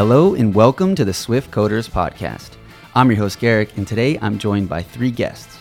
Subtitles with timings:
[0.00, 2.52] Hello and welcome to the Swift Coders podcast.
[2.94, 5.58] I'm your host Garrick, and today I'm joined by three guests.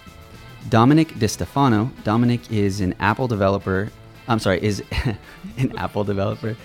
[0.70, 1.92] Dominic DeStefano.
[2.06, 3.90] Dominic is an Apple developer.
[4.30, 4.82] I'm sorry, is
[5.58, 6.56] an Apple developer.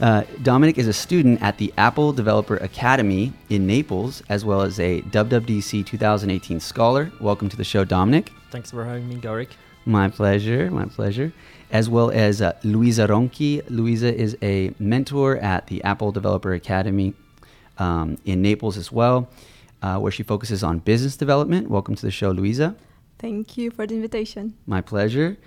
[0.00, 4.80] Uh, Dominic is a student at the Apple Developer Academy in Naples, as well as
[4.80, 7.12] a WWDC 2018 scholar.
[7.20, 8.32] Welcome to the show, Dominic.
[8.50, 9.50] Thanks for having me, Garrick.
[9.84, 11.32] My pleasure, my pleasure.
[11.72, 13.62] As well as uh, Luisa Ronchi.
[13.68, 17.14] Luisa is a mentor at the Apple Developer Academy
[17.78, 19.28] um, in Naples as well,
[19.80, 21.70] uh, where she focuses on business development.
[21.70, 22.76] Welcome to the show, Luisa.
[23.18, 24.54] Thank you for the invitation.
[24.66, 25.38] My pleasure.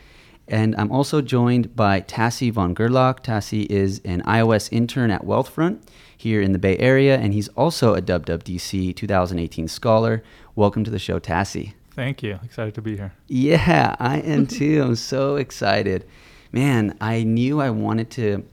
[0.48, 3.24] And I'm also joined by Tassie von Gerlach.
[3.24, 5.82] Tassie is an iOS intern at Wealthfront
[6.16, 10.24] here in the Bay Area, and he's also a WWDC 2018 scholar.
[10.56, 11.74] Welcome to the show, Tassie.
[11.96, 12.38] Thank you.
[12.44, 13.14] Excited to be here.
[13.28, 14.84] Yeah, I am too.
[14.84, 16.06] I'm so excited.
[16.52, 18.46] Man, I knew I wanted to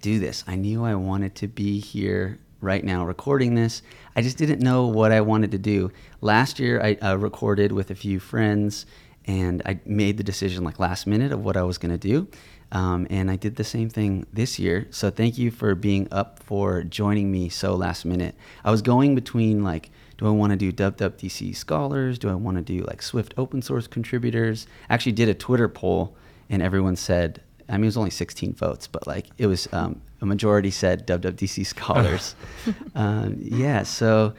[0.00, 0.42] do this.
[0.46, 3.82] I knew I wanted to be here right now recording this.
[4.16, 5.90] I just didn't know what I wanted to do.
[6.22, 8.86] Last year, I uh, recorded with a few friends
[9.26, 12.26] and I made the decision like last minute of what I was going to do.
[12.72, 14.86] Um, and I did the same thing this year.
[14.90, 18.34] So thank you for being up for joining me so last minute.
[18.64, 19.90] I was going between like,
[20.22, 22.16] do I want to do WWDC scholars?
[22.16, 24.68] Do I want to do like Swift open source contributors?
[24.88, 26.16] I actually did a Twitter poll
[26.48, 30.00] and everyone said, I mean, it was only 16 votes, but like it was um,
[30.20, 32.36] a majority said WWDC scholars.
[32.94, 33.82] um, yeah.
[33.82, 34.34] So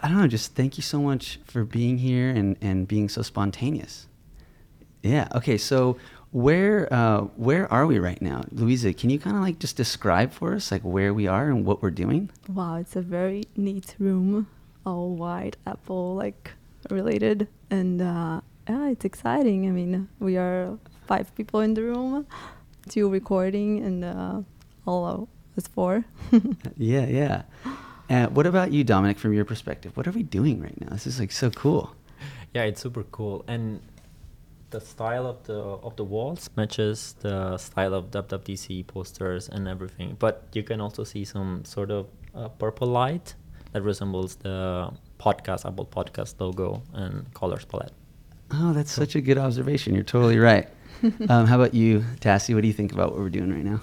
[0.00, 0.26] I don't know.
[0.26, 4.06] Just thank you so much for being here and, and being so spontaneous.
[5.02, 5.28] Yeah.
[5.34, 5.58] Okay.
[5.58, 5.98] So
[6.30, 10.32] where uh, where are we right now, luisa Can you kind of like just describe
[10.32, 12.30] for us like where we are and what we're doing?
[12.48, 14.46] Wow, it's a very neat room,
[14.86, 16.52] all white Apple like
[16.90, 19.66] related, and uh, yeah, it's exciting.
[19.66, 22.26] I mean, we are five people in the room,
[22.88, 24.40] two recording, and uh,
[24.86, 25.28] all of
[25.58, 26.04] us four.
[26.76, 27.42] yeah, yeah.
[28.08, 29.18] Uh, what about you, Dominic?
[29.18, 30.90] From your perspective, what are we doing right now?
[30.90, 31.94] This is like so cool.
[32.54, 33.80] Yeah, it's super cool, and
[34.70, 40.16] the style of the of the walls matches the style of WWDC posters and everything.
[40.18, 43.34] But you can also see some sort of uh, purple light
[43.76, 47.92] that resembles the podcast Apple Podcast logo and colors palette.
[48.50, 49.94] Oh, that's such a good observation.
[49.94, 50.66] You're totally right.
[51.28, 52.54] um, how about you, Tassie?
[52.54, 53.82] What do you think about what we're doing right now?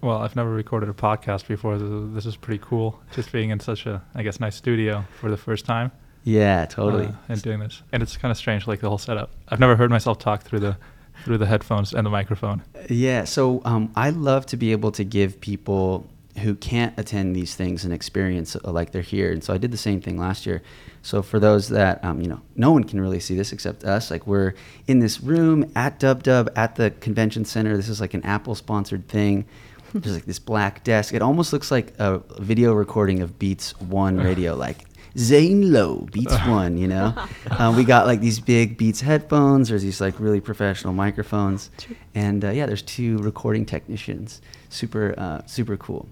[0.00, 1.78] Well, I've never recorded a podcast before.
[1.78, 3.00] This is pretty cool.
[3.14, 5.92] Just being in such a, I guess, nice studio for the first time.
[6.24, 7.06] Yeah, totally.
[7.06, 9.30] Uh, and doing this, and it's kind of strange, like the whole setup.
[9.48, 10.76] I've never heard myself talk through the
[11.22, 12.64] through the headphones and the microphone.
[12.88, 17.54] Yeah, so um, I love to be able to give people who can't attend these
[17.54, 20.46] things and experience uh, like they're here, and so I did the same thing last
[20.46, 20.62] year.
[21.02, 24.10] So for those that um, you know, no one can really see this except us.
[24.10, 24.54] Like we're
[24.86, 27.76] in this room at Dub Dub at the convention center.
[27.76, 29.46] This is like an Apple sponsored thing.
[29.94, 31.14] There's like this black desk.
[31.14, 34.84] It almost looks like a video recording of Beats One radio, like
[35.18, 37.14] Zane Lowe, Beats One, you know?
[37.50, 39.68] um, we got like these big Beats headphones.
[39.68, 41.70] There's these like really professional microphones.
[42.14, 44.40] And uh, yeah, there's two recording technicians.
[44.68, 46.08] Super, uh, super cool.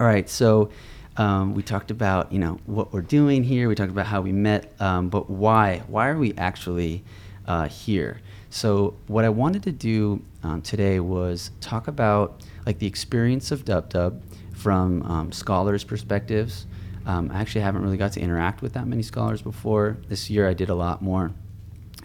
[0.00, 0.70] All right, so
[1.16, 3.68] um, we talked about, you know, what we're doing here.
[3.68, 5.84] We talked about how we met, um, but why?
[5.86, 7.04] Why are we actually
[7.46, 8.20] uh, here?
[8.50, 13.64] So what I wanted to do um, today was talk about like the experience of
[13.64, 14.20] Dub Dub
[14.52, 16.66] from um, scholars' perspectives,
[17.06, 19.98] um, I actually haven't really got to interact with that many scholars before.
[20.08, 21.30] This year I did a lot more.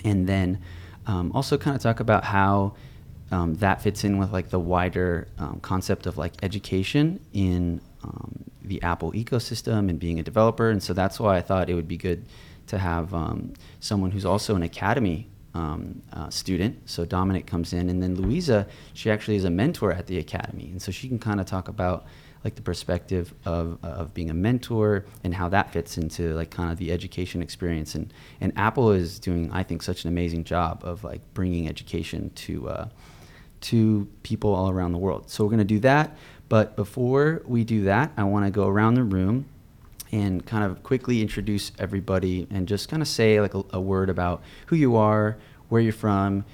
[0.03, 0.61] And then
[1.07, 2.75] um, also kind of talk about how
[3.31, 8.43] um, that fits in with like the wider um, concept of like education in um,
[8.63, 10.69] the Apple ecosystem and being a developer.
[10.69, 12.25] And so that's why I thought it would be good
[12.67, 16.89] to have um, someone who's also an academy um, uh, student.
[16.89, 20.69] So Dominic comes in, and then Luisa, she actually is a mentor at the academy,
[20.71, 22.05] and so she can kind of talk about
[22.43, 26.71] like the perspective of, of being a mentor and how that fits into like kind
[26.71, 30.81] of the education experience and and Apple is doing I think such an amazing job
[30.85, 32.89] of like bringing education to uh,
[33.61, 36.17] to people all around the world so we're going to do that
[36.47, 39.45] but before we do that I want to go around the room
[40.11, 44.09] and kind of quickly introduce everybody and just kind of say like a, a word
[44.09, 45.37] about who you are
[45.69, 46.45] where you're from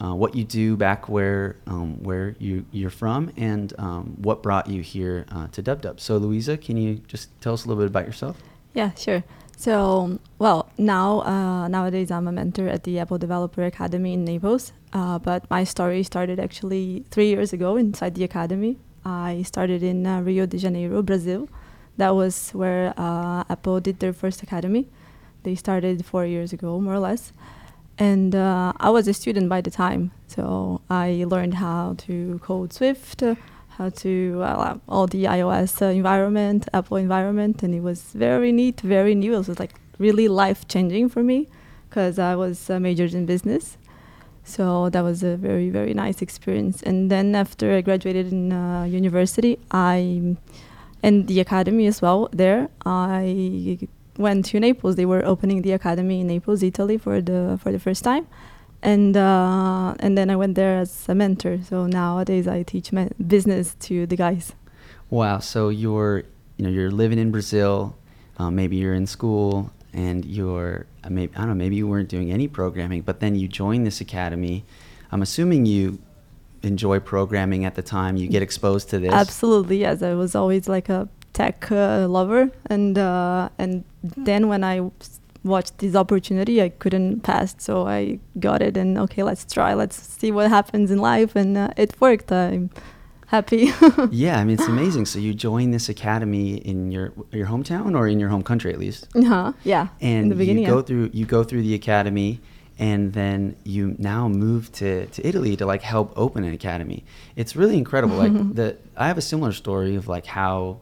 [0.00, 4.68] uh, what you do back where um, where you you're from, and um, what brought
[4.68, 6.00] you here uh, to Dub Dub.
[6.00, 8.40] So, Luisa, can you just tell us a little bit about yourself?
[8.74, 9.24] Yeah, sure.
[9.58, 14.72] So, well, now uh, nowadays I'm a mentor at the Apple Developer Academy in Naples.
[14.92, 18.78] Uh, but my story started actually three years ago inside the academy.
[19.04, 21.48] I started in uh, Rio de Janeiro, Brazil.
[21.96, 24.86] That was where uh, Apple did their first academy.
[25.42, 27.32] They started four years ago, more or less
[27.98, 32.72] and uh, I was a student by the time, so I learned how to code
[32.72, 33.24] Swift,
[33.78, 38.80] how to uh, all the iOS uh, environment, Apple environment, and it was very neat,
[38.80, 39.34] very new.
[39.34, 41.48] It was like really life changing for me
[41.88, 43.78] because I was uh, majored in business.
[44.42, 46.82] So that was a very very nice experience.
[46.82, 50.36] And then after I graduated in uh, university, I
[51.02, 52.28] and the academy as well.
[52.32, 53.78] There, I
[54.16, 54.96] went to Naples.
[54.96, 58.26] They were opening the academy in Naples, Italy, for the for the first time,
[58.82, 61.58] and uh, and then I went there as a mentor.
[61.68, 64.52] So nowadays I teach me- business to the guys.
[65.10, 65.38] Wow.
[65.38, 66.24] So you're,
[66.56, 67.96] you know, you're living in Brazil.
[68.38, 72.08] Uh, maybe you're in school, and you're, uh, maybe I don't know, maybe you weren't
[72.08, 74.64] doing any programming, but then you join this academy.
[75.10, 75.98] I'm assuming you
[76.62, 78.16] enjoy programming at the time.
[78.16, 79.12] You get exposed to this.
[79.12, 80.02] Absolutely, yes.
[80.02, 85.17] I was always like a tech uh, lover, and uh, and then when I s-
[85.48, 88.76] watched this opportunity, I couldn't pass, so I got it.
[88.76, 89.74] And okay, let's try.
[89.74, 92.30] Let's see what happens in life, and uh, it worked.
[92.30, 92.70] I'm
[93.26, 93.72] happy.
[94.10, 95.06] yeah, I mean it's amazing.
[95.06, 98.78] So you join this academy in your your hometown or in your home country at
[98.78, 99.52] least, uh-huh.
[99.64, 99.88] Yeah.
[100.00, 100.82] and in the beginning, you go yeah.
[100.82, 102.40] through you go through the academy,
[102.78, 107.04] and then you now move to, to Italy to like help open an academy.
[107.34, 108.16] It's really incredible.
[108.16, 110.80] Like the I have a similar story of like how,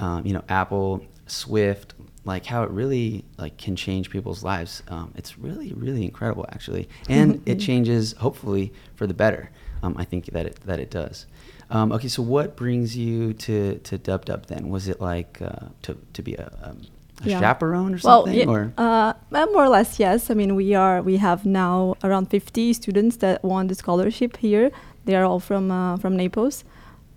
[0.00, 4.82] um, you know, Apple, Swift, like how it really like can change people's lives.
[4.88, 9.50] Um, it's really really incredible actually, and it changes hopefully for the better.
[9.82, 11.26] Um, I think that it that it does.
[11.70, 14.68] Um, okay, so what brings you to to Dub Dub then?
[14.68, 16.82] Was it like uh, to to be a, um,
[17.24, 17.40] a Yeah.
[17.40, 18.38] chaperone or Well, something?
[18.38, 19.14] yeah, or uh,
[19.52, 20.30] more or less, yes.
[20.30, 24.70] I mean, we are we have now around 50 students that won the scholarship here.
[25.06, 26.64] They are all from uh, from Naples.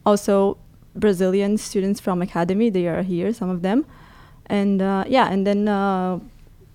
[0.06, 0.58] Also,
[0.96, 2.70] Brazilian students from academy.
[2.72, 3.86] They are here, some of them,
[4.48, 5.30] and uh, yeah.
[5.32, 6.20] And then uh,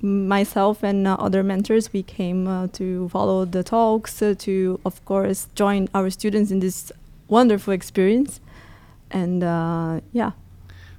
[0.03, 5.05] myself and uh, other mentors, we came uh, to follow the talks, uh, to of
[5.05, 6.93] course join our students in this
[7.29, 8.41] wonderful experience,
[9.11, 10.33] and uh, yeah.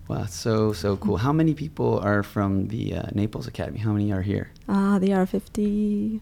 [0.07, 1.18] Wow, so so cool.
[1.18, 3.79] How many people are from the uh, Naples Academy?
[3.79, 4.51] How many are here?
[4.68, 6.21] Uh, they are 50,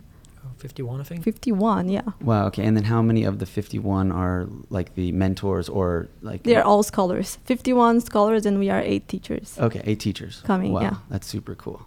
[0.58, 1.24] 51, I think.
[1.24, 2.02] 51, yeah.
[2.22, 2.66] Wow, okay.
[2.66, 6.84] And then how many of the 51 are like the mentors or like They're all
[6.84, 7.38] scholars.
[7.46, 9.58] 51 scholars, and we are eight teachers.
[9.60, 10.42] Okay, eight teachers.
[10.46, 10.96] Coming, wow, yeah.
[11.10, 11.86] That's super cool.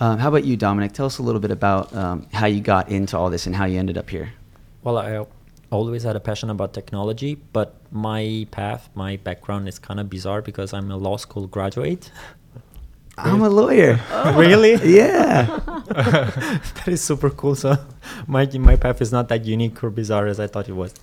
[0.00, 0.92] Um, how about you, Dominic?
[0.92, 3.64] Tell us a little bit about um, how you got into all this and how
[3.64, 4.32] you ended up here.
[4.82, 5.24] Well, I
[5.70, 10.40] always had a passion about technology, but my path, my background is kind of bizarre
[10.42, 12.10] because I'm a law school graduate.
[13.18, 14.00] I'm a lawyer.
[14.36, 14.74] really?
[14.96, 15.60] yeah.
[15.88, 17.54] that is super cool.
[17.54, 17.76] So
[18.26, 20.94] my my path is not that unique or bizarre as I thought it was.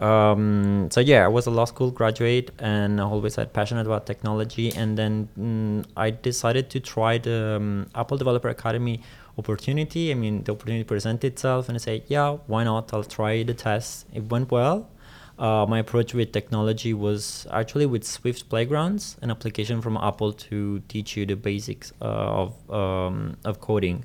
[0.00, 4.04] Um, so yeah, I was a law school graduate and I always had passionate about
[4.04, 4.72] technology.
[4.72, 9.00] And then mm, I decided to try the um, Apple Developer Academy
[9.38, 10.10] opportunity.
[10.10, 12.92] I mean, the opportunity presented itself, and I said, yeah, why not?
[12.92, 14.06] I'll try the test.
[14.12, 14.88] It went well.
[15.42, 20.78] Uh, my approach with technology was actually with Swift Playgrounds, an application from Apple to
[20.86, 24.04] teach you the basics uh, of um, of coding,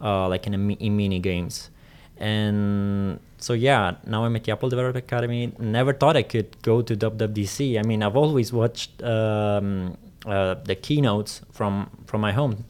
[0.00, 1.68] uh, like in, a in mini games.
[2.16, 5.52] And so yeah, now I'm at the Apple Developer Academy.
[5.58, 7.78] Never thought I could go to WWDC.
[7.78, 12.64] I mean, I've always watched um, uh, the keynotes from from my home,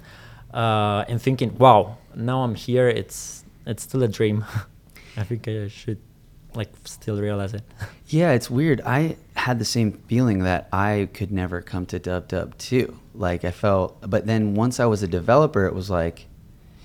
[0.53, 2.89] uh, and thinking, wow, now I'm here.
[2.89, 4.45] It's it's still a dream.
[5.17, 6.01] I think I should
[6.57, 7.63] like still realize it.
[8.09, 8.81] Yeah, it's weird.
[8.87, 12.99] I had the same feeling that I could never come to Dub Dub too.
[13.15, 16.27] Like I felt, but then once I was a developer, it was like,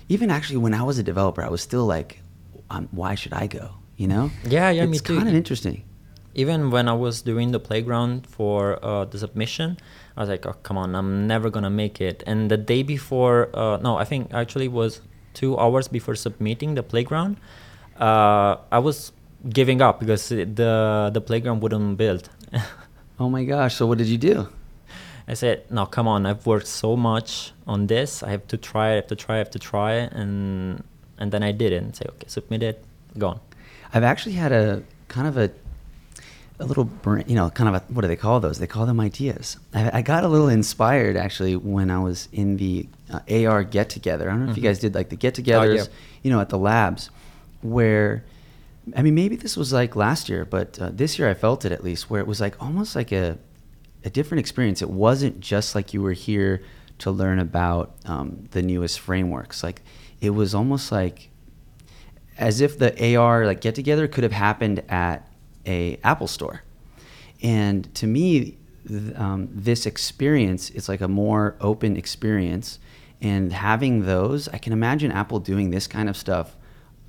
[0.10, 2.20] even actually when I was a developer, I was still like,
[2.70, 3.72] um, why should I go?
[3.96, 4.32] You know?
[4.44, 5.14] Yeah, yeah, me too.
[5.14, 5.86] it's kind of interesting.
[6.36, 9.78] Even when I was doing the playground for uh, the submission,
[10.18, 12.24] I was like, oh, come on, I'm never gonna make it.
[12.26, 15.00] And the day before, uh, no, I think actually was
[15.34, 17.38] two hours before submitting the playground,
[18.00, 19.12] uh, I was
[19.50, 22.30] giving up because the the playground wouldn't build.
[23.20, 23.76] Oh my gosh!
[23.76, 24.48] So what did you do?
[25.28, 28.24] I said, no, come on, I've worked so much on this.
[28.24, 30.84] I have to try, I have to try, I have to try, and
[31.20, 32.84] and then I did it and say, okay, submit it,
[33.18, 33.40] gone.
[33.94, 35.52] I've actually had a kind of a
[36.60, 36.90] a little
[37.28, 38.58] you know, kind of a what do they call those?
[38.58, 39.58] They call them ideas.
[39.74, 43.90] I, I got a little inspired actually when I was in the uh, AR get
[43.90, 44.28] together.
[44.28, 44.68] I don't know if you Mhm.
[44.70, 45.94] guys did like the get-togethers, yeah.
[46.24, 47.12] you know, at the labs,
[47.62, 48.24] where
[48.96, 51.72] I mean maybe this was like last year, but uh, this year I felt it
[51.72, 53.38] at least, where it was like almost like a
[54.04, 54.82] a different experience.
[54.82, 56.62] It wasn't just like you were here
[57.00, 59.64] to learn about um, the newest frameworks.
[59.64, 59.82] Like
[60.22, 61.30] it was almost like
[62.38, 65.28] as if the AR like get together could have happened at
[65.66, 66.64] a Apple store.
[67.42, 72.80] And to me, th- um, this experience is like a more open experience.
[73.22, 76.56] And having those, I can imagine Apple doing this kind of stuff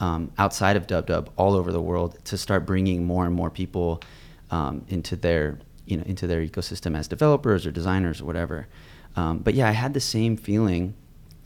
[0.01, 4.03] um, outside of DubDub all over the world to start bringing more and more people
[4.51, 8.67] um, into their you know into their ecosystem as developers or designers or whatever.
[9.17, 10.95] Um, but yeah, I had the same feeling,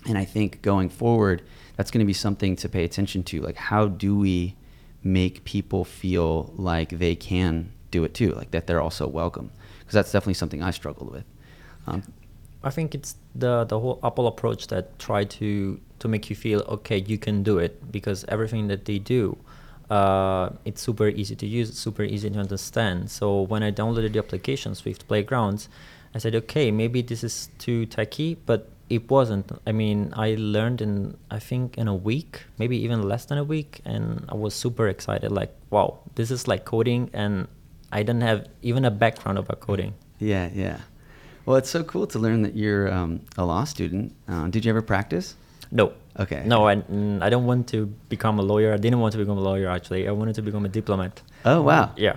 [0.07, 1.43] and I think going forward,
[1.77, 3.41] that's going to be something to pay attention to.
[3.43, 4.57] Like, how do we
[5.03, 9.51] make people feel like they can do it too, like that they're also welcome?
[9.81, 11.25] Because that's definitely something I struggled with.
[11.87, 12.03] Um,
[12.63, 16.61] I think it's the the whole Apple approach that try to to make you feel
[16.69, 19.37] okay, you can do it because everything that they do,
[19.91, 23.11] uh, it's super easy to use, super easy to understand.
[23.11, 25.69] So when I downloaded the application Swift Playgrounds,
[26.15, 29.53] I said, okay, maybe this is too techy, but it wasn't.
[29.67, 33.45] I mean, I learned in I think in a week, maybe even less than a
[33.45, 35.31] week, and I was super excited.
[35.31, 37.49] Like, wow, this is like coding, and
[37.93, 39.95] I didn't have even a background about coding.
[40.19, 40.81] yeah, yeah.
[41.45, 44.15] Well, it's so cool to learn that you're um, a law student.
[44.29, 45.35] Uh, did you ever practice?
[45.71, 45.93] No.
[46.19, 46.43] Okay.
[46.45, 48.73] No, I, mm, I don't want to become a lawyer.
[48.73, 50.09] I didn't want to become a lawyer actually.
[50.09, 51.23] I wanted to become a diplomat.
[51.45, 51.93] Oh wow.
[51.97, 52.17] Yeah.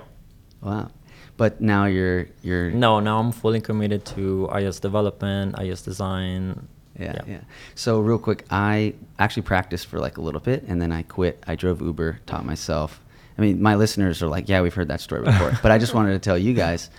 [0.62, 0.90] Wow.
[1.38, 6.68] But now you're you're No, now I'm fully committed to iOS development, iOS design.
[7.00, 7.40] Yeah, yeah,
[7.74, 11.42] So real quick, I actually practiced for like a little bit, and then I quit.
[11.48, 13.02] I drove Uber, taught myself.
[13.38, 15.94] I mean, my listeners are like, "Yeah, we've heard that story before," but I just
[15.94, 16.90] wanted to tell you guys.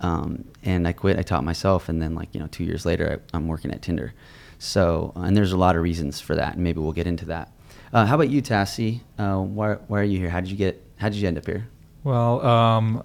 [0.00, 1.18] Um, and I quit.
[1.18, 3.82] I taught myself, and then like you know, two years later, I, I'm working at
[3.82, 4.12] Tinder.
[4.58, 7.52] So, and there's a lot of reasons for that, and maybe we'll get into that.
[7.92, 9.00] Uh, how about you, Tassie?
[9.18, 10.30] Uh, why, why are you here?
[10.30, 10.84] How did you get?
[10.96, 11.68] How did you end up here?
[12.04, 13.04] Well, um,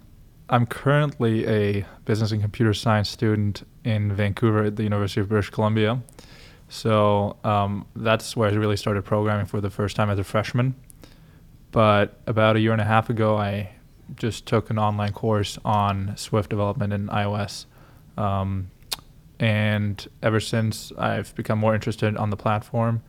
[0.50, 5.50] I'm currently a business and computer science student in Vancouver at the University of British
[5.50, 6.02] Columbia.
[6.70, 10.76] So um, that's where I really started programming for the first time as a freshman.
[11.72, 13.72] But about a year and a half ago, I
[14.16, 17.66] just took an online course on Swift development in iOS.
[18.18, 18.70] Um,
[19.40, 23.02] and ever since, I've become more interested on the platform.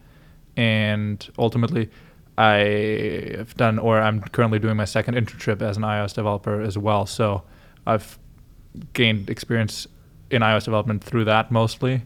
[0.57, 1.91] And ultimately,
[2.37, 6.77] I have done, or I'm currently doing my second internship as an iOS developer as
[6.77, 7.07] well.
[7.07, 7.43] So
[7.87, 8.19] I've
[8.93, 9.87] gained experience
[10.31, 12.03] in iOS development through that mostly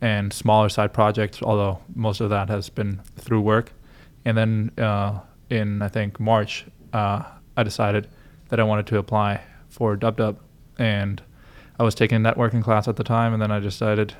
[0.00, 3.72] and smaller side projects, although most of that has been through work.
[4.24, 5.20] And then uh,
[5.50, 7.22] in, I think, March, uh,
[7.56, 8.08] I decided
[8.48, 10.36] that I wanted to apply for DubDub.
[10.78, 11.22] And
[11.78, 14.14] I was taking a networking class at the time, and then I decided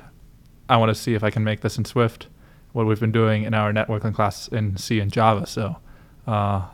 [0.69, 2.27] I want to see if I can make this in Swift,
[2.73, 5.47] what we've been doing in our networking class in C and Java.
[5.47, 5.77] So,
[6.27, 6.67] uh,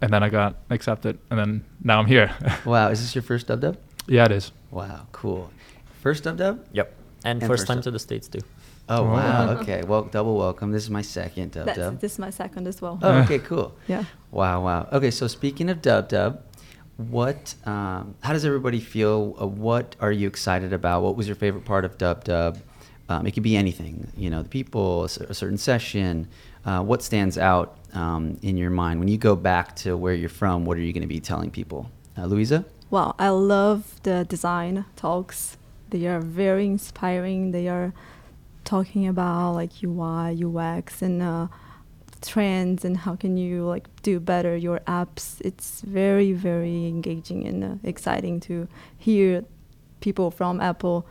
[0.00, 2.32] and then I got accepted, and then now I'm here.
[2.64, 3.76] wow, is this your first dub dub?
[4.06, 4.52] Yeah, it is.
[4.70, 5.50] Wow, cool.
[6.00, 6.64] First dub dub?
[6.72, 6.94] Yep.
[7.24, 8.40] And, And first first time time- to the States too.
[8.90, 9.12] Oh Wow.
[9.12, 9.50] wow.
[9.60, 9.82] Okay.
[9.82, 10.70] Well, double welcome.
[10.70, 12.00] This is my second dub That's, dub.
[12.00, 12.98] this is my second as well.
[13.02, 13.74] Oh, okay, cool.
[13.88, 14.04] Yeah.
[14.30, 14.88] Wow, wow.
[14.92, 16.40] Okay, so speaking of Dub Dub,
[16.98, 17.54] what?
[17.64, 19.36] Um, how does everybody feel?
[19.40, 21.02] Uh, what are you excited about?
[21.02, 22.58] What was your favorite part of Dub Dub?
[23.08, 24.08] Um, it could be anything.
[24.16, 26.28] You know, the people, a, certain session.
[26.64, 30.28] Uh, what stands out um, in your mind when you go back to where you're
[30.28, 30.66] from?
[30.66, 32.64] What are you going to be telling people, uh, Luisa?
[32.90, 35.56] Well, I love the design talks.
[35.90, 37.52] They are very inspiring.
[37.52, 37.94] They are
[38.64, 41.46] talking about like UI, UX, and uh,
[42.18, 45.40] trends, and how can you like do better your apps.
[45.40, 49.44] It's very, very engaging and uh, exciting to hear
[50.00, 51.06] people from Apple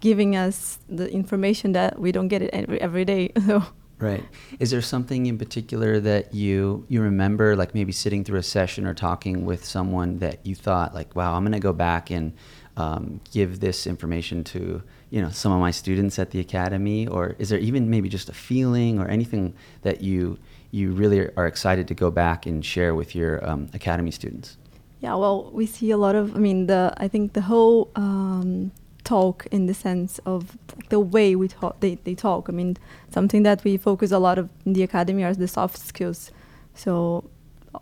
[0.00, 3.32] giving us the information that we don't get it every, every day.
[3.46, 3.62] So
[3.98, 4.24] Right.
[4.58, 8.86] Is there something in particular that you you remember, like maybe sitting through a session
[8.86, 12.34] or talking with someone that you thought, like, wow, I'm going to go back and
[12.76, 17.36] um, give this information to you know some of my students at the academy, or
[17.38, 20.38] is there even maybe just a feeling or anything that you
[20.70, 24.56] you really are excited to go back and share with your um, academy students?
[25.00, 26.34] Yeah, well, we see a lot of.
[26.34, 28.72] I mean, the I think the whole um,
[29.04, 30.56] talk in the sense of
[30.88, 32.48] the way we talk, they, they talk.
[32.48, 32.76] I mean,
[33.10, 36.32] something that we focus a lot of in the academy are the soft skills.
[36.74, 37.30] So,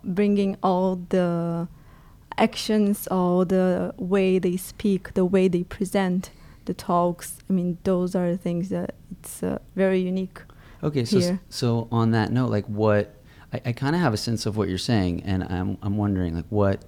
[0.03, 1.67] bringing all the
[2.37, 6.31] actions, or the way they speak, the way they present
[6.65, 7.37] the talks.
[7.49, 10.41] I mean, those are the things that it's uh, very unique.
[10.81, 11.39] Okay, so here.
[11.49, 13.15] so on that note, like what
[13.53, 16.35] I, I kind of have a sense of what you're saying, and I'm I'm wondering
[16.35, 16.83] like what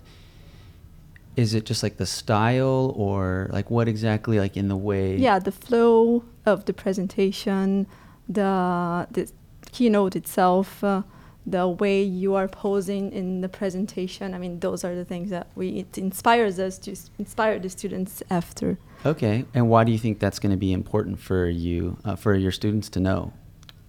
[1.35, 5.15] is it just like the style or like what exactly like in the way?
[5.17, 7.87] yeah the flow of the presentation
[8.27, 9.29] the the
[9.71, 11.01] keynote itself uh,
[11.47, 14.33] the way you are posing in the presentation.
[14.33, 18.23] I mean those are the things that we it inspires us to inspire the students
[18.29, 18.77] after.
[19.05, 22.33] Okay, and why do you think that's going to be important for you uh, for
[22.35, 23.33] your students to know?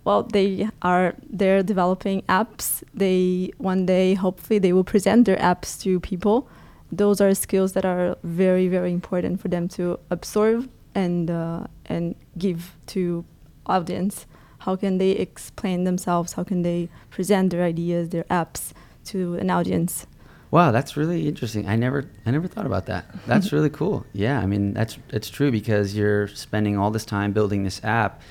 [0.07, 2.83] well they are they're developing apps.
[2.95, 6.49] They one day hopefully they will present their apps to people.
[6.91, 12.15] Those are skills that are very very important for them to absorb and uh, and
[12.39, 13.25] give to
[13.67, 14.27] audience
[14.67, 18.73] how can they explain themselves how can they present their ideas their apps
[19.05, 20.07] to an audience
[20.53, 21.69] Wow, that's really interesting.
[21.69, 23.05] I never, I never thought about that.
[23.27, 24.07] That's really cool.
[24.13, 28.23] Yeah, I mean, that's it's true because you're spending all this time building this app,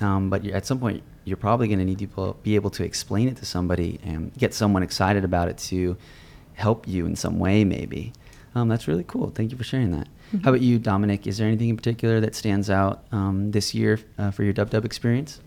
[0.00, 3.28] um, but at some point you're probably going to need to be able to explain
[3.28, 5.96] it to somebody and get someone excited about it to
[6.54, 8.12] help you in some way, maybe.
[8.54, 9.30] Um, that's really cool.
[9.30, 10.06] Thank you for sharing that.
[10.06, 10.38] Mm-hmm.
[10.38, 11.26] How about you, Dominic?
[11.26, 14.70] Is there anything in particular that stands out um, this year uh, for your Dub
[14.70, 15.40] Dub experience?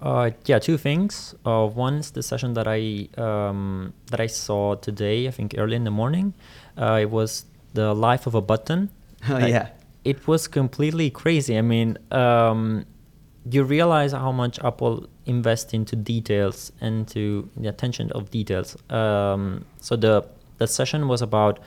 [0.00, 1.34] Uh, yeah, two things.
[1.44, 5.26] Uh, one is the session that I um, that I saw today.
[5.26, 6.34] I think early in the morning.
[6.76, 8.90] Uh, it was the life of a button.
[9.28, 9.70] Oh yeah.
[10.04, 11.58] It was completely crazy.
[11.58, 12.84] I mean, um,
[13.50, 18.76] you realize how much Apple invests into details and to the attention of details.
[18.90, 20.24] Um, so the
[20.58, 21.58] the session was about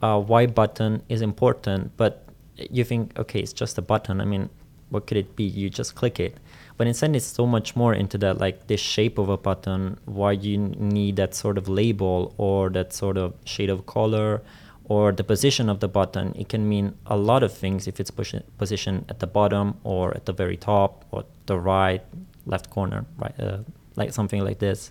[0.00, 2.24] uh, why button is important, but
[2.56, 4.20] you think, okay, it's just a button.
[4.20, 4.48] I mean,
[4.90, 5.44] what could it be?
[5.44, 6.38] You just click it.
[6.76, 10.32] But instead, it's so much more into that, like the shape of a button, why
[10.32, 14.42] you need that sort of label or that sort of shade of color
[14.86, 16.34] or the position of the button.
[16.36, 20.14] It can mean a lot of things if it's push- positioned at the bottom or
[20.14, 22.02] at the very top or the right,
[22.46, 23.58] left corner, right, uh,
[23.96, 24.90] like something like this.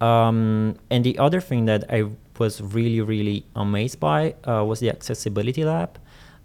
[0.00, 4.90] Um, and the other thing that I was really, really amazed by uh, was the
[4.90, 5.98] accessibility lab.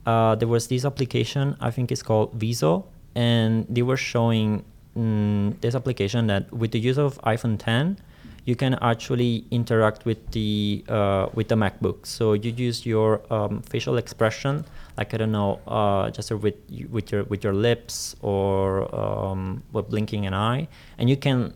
[0.05, 2.85] Uh, there was this application, I think it's called Viso,
[3.17, 4.63] and they were showing
[4.95, 7.97] mm, this application that with the use of iPhone 10,
[8.45, 12.05] you can actually interact with the uh, with the MacBook.
[12.05, 14.63] So you use your um, facial expression,
[14.97, 16.55] like I don't know, uh, just with
[16.91, 20.67] with your with your lips or um, with blinking an eye,
[20.99, 21.55] and you can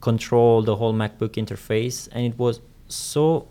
[0.00, 2.08] control the whole MacBook interface.
[2.12, 3.48] And it was so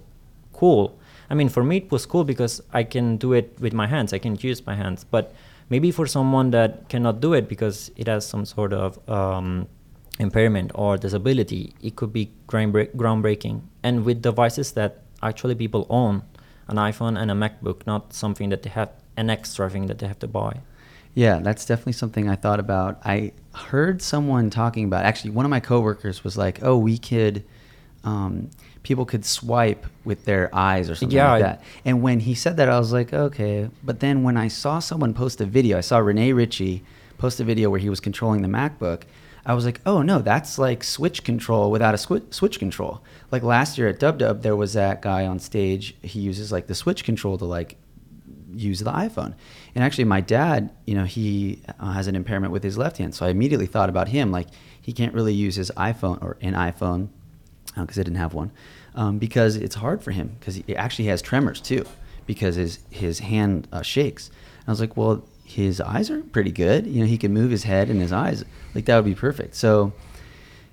[0.53, 0.97] cool.
[1.29, 4.13] I mean, for me, it was cool because I can do it with my hands.
[4.13, 5.33] I can use my hands, but
[5.71, 9.67] maybe for someone that cannot do it because it has some sort of um,
[10.19, 13.61] impairment or disability, it could be groundbreaking.
[13.81, 16.23] And with devices that actually people own,
[16.67, 20.07] an iPhone and a MacBook, not something that they have an extra thing that they
[20.07, 20.59] have to buy.
[21.13, 23.01] Yeah, that's definitely something I thought about.
[23.05, 25.05] I heard someone talking about.
[25.05, 27.43] Actually, one of my coworkers was like, "Oh, we could."
[28.05, 28.49] Um,
[28.83, 31.63] people could swipe with their eyes or something yeah, like that.
[31.85, 33.69] And when he said that, I was like, okay.
[33.83, 36.83] But then when I saw someone post a video, I saw Rene Ritchie
[37.17, 39.03] post a video where he was controlling the MacBook.
[39.45, 43.03] I was like, oh no, that's like switch control without a sw- switch control.
[43.31, 45.95] Like last year at Dub Dub, there was that guy on stage.
[46.01, 47.77] He uses like the switch control to like
[48.53, 49.33] use the iPhone.
[49.73, 53.15] And actually, my dad, you know, he uh, has an impairment with his left hand,
[53.15, 54.31] so I immediately thought about him.
[54.31, 54.47] Like
[54.79, 57.09] he can't really use his iPhone or an iPhone
[57.75, 58.51] because uh, I didn't have one,
[58.95, 61.85] um, because it's hard for him because he actually has tremors too
[62.25, 64.29] because his his hand uh, shakes.
[64.59, 66.87] And I was like, well, his eyes are pretty good.
[66.87, 68.45] You know, he can move his head and his eyes.
[68.73, 69.55] Like that would be perfect.
[69.55, 69.93] So,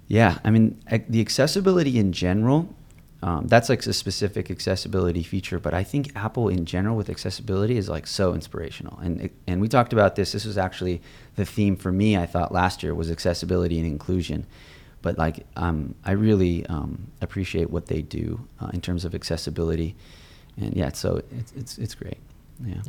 [0.07, 2.75] yeah, I mean, the accessibility in general.
[3.21, 7.77] Um, that's like a specific accessibility feature, but I think Apple in general with accessibility
[7.77, 8.97] is like so inspirational.
[9.01, 10.31] And and we talked about this.
[10.31, 11.03] This was actually
[11.35, 12.17] the theme for me.
[12.17, 14.47] I thought last year was accessibility and inclusion
[15.03, 19.97] but like um, I really um, appreciate what they do uh, in terms of accessibility,
[20.57, 22.19] and yeah, so it's it's, it's great.
[22.65, 22.83] Yeah.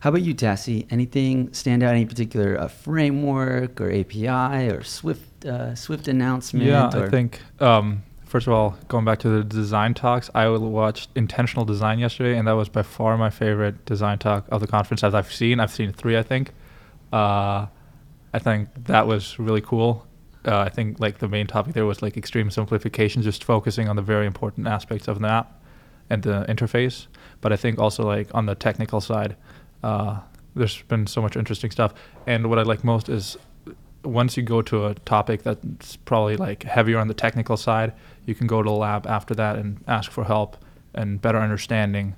[0.00, 0.86] How about you, Tassie?
[0.90, 1.94] Anything stand out?
[1.94, 6.66] Any particular uh, framework or API or Swift uh, Swift announcement?
[6.66, 6.90] Yeah?
[6.92, 11.64] I think um, first of all, going back to the design talks, I watched Intentional
[11.64, 15.14] Design yesterday, and that was by far my favorite design talk of the conference as
[15.14, 15.60] I've seen.
[15.60, 16.52] I've seen three, I think.
[17.12, 17.66] Uh,
[18.32, 20.04] I think that was really cool
[20.46, 23.96] uh, I think like the main topic there was like extreme simplification, just focusing on
[23.96, 25.62] the very important aspects of the app
[26.10, 27.06] and the interface.
[27.40, 29.36] But I think also like on the technical side,
[29.82, 30.20] uh,
[30.54, 31.94] there's been so much interesting stuff.
[32.26, 33.36] And what I like most is
[34.04, 37.92] once you go to a topic that's probably like heavier on the technical side,
[38.26, 40.56] you can go to the lab after that and ask for help
[40.94, 42.14] and better understanding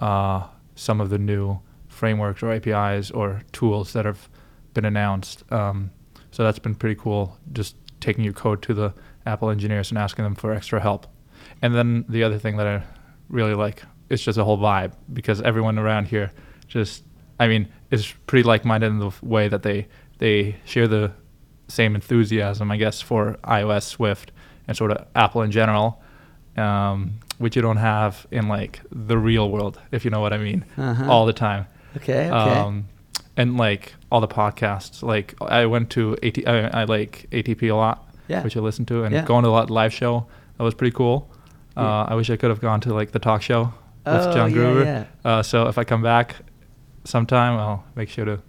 [0.00, 4.28] uh, some of the new frameworks or APIs or tools that have
[4.74, 5.50] been announced.
[5.50, 5.90] Um,
[6.36, 8.92] so that's been pretty cool, just taking your code to the
[9.24, 11.06] Apple engineers and asking them for extra help.
[11.62, 12.82] And then the other thing that I
[13.30, 16.30] really like is just a whole vibe because everyone around here
[16.68, 17.04] just,
[17.40, 21.12] I mean, is pretty like-minded in the way that they they share the
[21.68, 24.30] same enthusiasm, I guess, for iOS, Swift,
[24.68, 26.02] and sort of Apple in general,
[26.58, 30.38] um, which you don't have in like the real world, if you know what I
[30.38, 31.10] mean, uh-huh.
[31.10, 31.66] all the time.
[31.96, 32.26] Okay.
[32.26, 32.28] Okay.
[32.28, 32.88] Um,
[33.36, 35.02] and like all the podcasts.
[35.02, 38.42] Like I went to AT, I, I like ATP a lot, yeah.
[38.42, 39.24] which I listened to, and yeah.
[39.24, 40.26] going to a lot live show.
[40.58, 41.30] That was pretty cool.
[41.76, 42.04] Uh, yeah.
[42.08, 43.74] I wish I could have gone to like the talk show with
[44.06, 44.84] oh, John Gruber.
[44.84, 46.36] Yeah, uh, so if I come back
[47.04, 48.40] sometime, I'll make sure to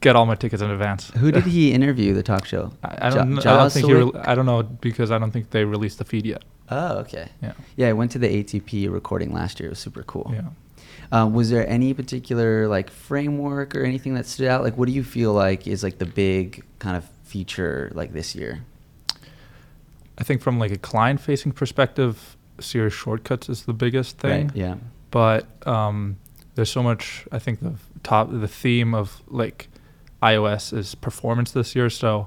[0.00, 1.10] get all my tickets in advance.
[1.10, 2.14] Who did he interview?
[2.14, 2.72] The talk show.
[2.82, 3.38] I, I don't.
[3.46, 3.92] I don't think he.
[3.92, 6.42] Re- I don't know because I don't think they released the feed yet.
[6.70, 7.28] Oh, okay.
[7.42, 7.52] Yeah.
[7.76, 9.68] Yeah, I went to the ATP recording last year.
[9.68, 10.30] It was super cool.
[10.32, 10.42] Yeah.
[11.10, 14.62] Um, was there any particular like framework or anything that stood out?
[14.62, 18.34] Like, what do you feel like is like the big kind of feature like this
[18.34, 18.64] year?
[20.18, 24.48] I think from like a client-facing perspective, Siri Shortcuts is the biggest thing.
[24.48, 24.56] Right.
[24.56, 24.74] Yeah.
[25.10, 26.16] But um,
[26.56, 27.26] there's so much.
[27.32, 29.68] I think the top, the theme of like
[30.22, 31.88] iOS is performance this year.
[31.88, 32.26] So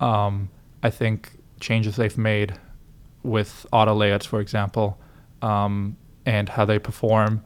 [0.00, 0.48] um,
[0.82, 2.54] I think changes they've made
[3.22, 4.98] with auto layouts, for example,
[5.42, 7.42] um, and how they perform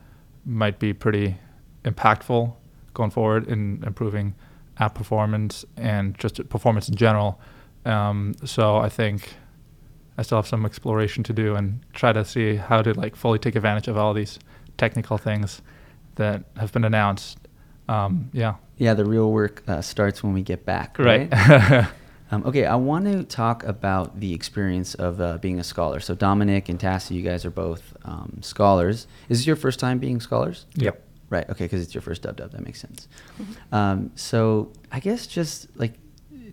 [0.50, 1.36] might be pretty
[1.84, 2.52] impactful
[2.92, 4.34] going forward in improving
[4.78, 7.40] app performance and just performance in general.
[7.84, 9.34] Um, so I think
[10.18, 13.38] I still have some exploration to do and try to see how to like fully
[13.38, 14.38] take advantage of all these
[14.76, 15.62] technical things
[16.16, 17.38] that have been announced.
[17.88, 18.56] Um, yeah.
[18.76, 20.98] Yeah, the real work uh, starts when we get back.
[20.98, 21.28] Right.
[21.30, 21.86] Right.
[22.30, 26.00] um, okay, I want to talk about the experience of uh, being a scholar.
[26.00, 29.06] So Dominic and Tassie, you guys are both um, scholars.
[29.28, 30.66] Is this your first time being scholars?
[30.74, 31.02] Yep.
[31.28, 31.48] Right.
[31.48, 32.52] Okay, because it's your first dub dub.
[32.52, 33.08] That makes sense.
[33.70, 35.94] Um, so I guess just like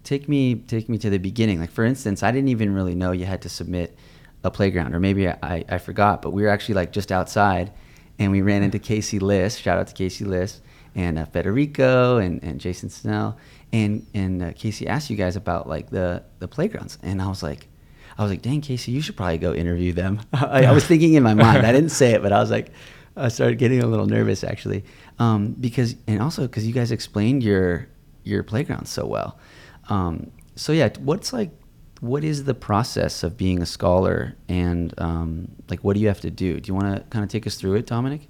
[0.04, 1.60] take me take me to the beginning.
[1.60, 3.98] Like for instance, I didn't even really know you had to submit
[4.44, 6.22] a playground, or maybe I, I, I forgot.
[6.22, 7.72] But we were actually like just outside,
[8.20, 9.58] and we ran into Casey Liss.
[9.58, 10.62] Shout out to Casey Liss
[10.96, 13.38] and uh, Federico and, and Jason Snell.
[13.74, 17.44] And and uh, Casey asked you guys about like the the playgrounds, and I was
[17.44, 17.68] like.
[18.20, 20.22] I was like, dang, Casey, you should probably go interview them.
[20.34, 21.68] I, I was thinking in my mind.
[21.68, 22.72] I didn't say it, but I was like,
[23.16, 24.84] I started getting a little nervous actually,
[25.20, 27.88] um, because and also because you guys explained your
[28.24, 29.38] your playground so well.
[29.90, 31.52] Um, so yeah, what's like,
[32.00, 36.22] what is the process of being a scholar, and um, like, what do you have
[36.22, 36.60] to do?
[36.60, 38.28] Do you want to kind of take us through it, Dominic?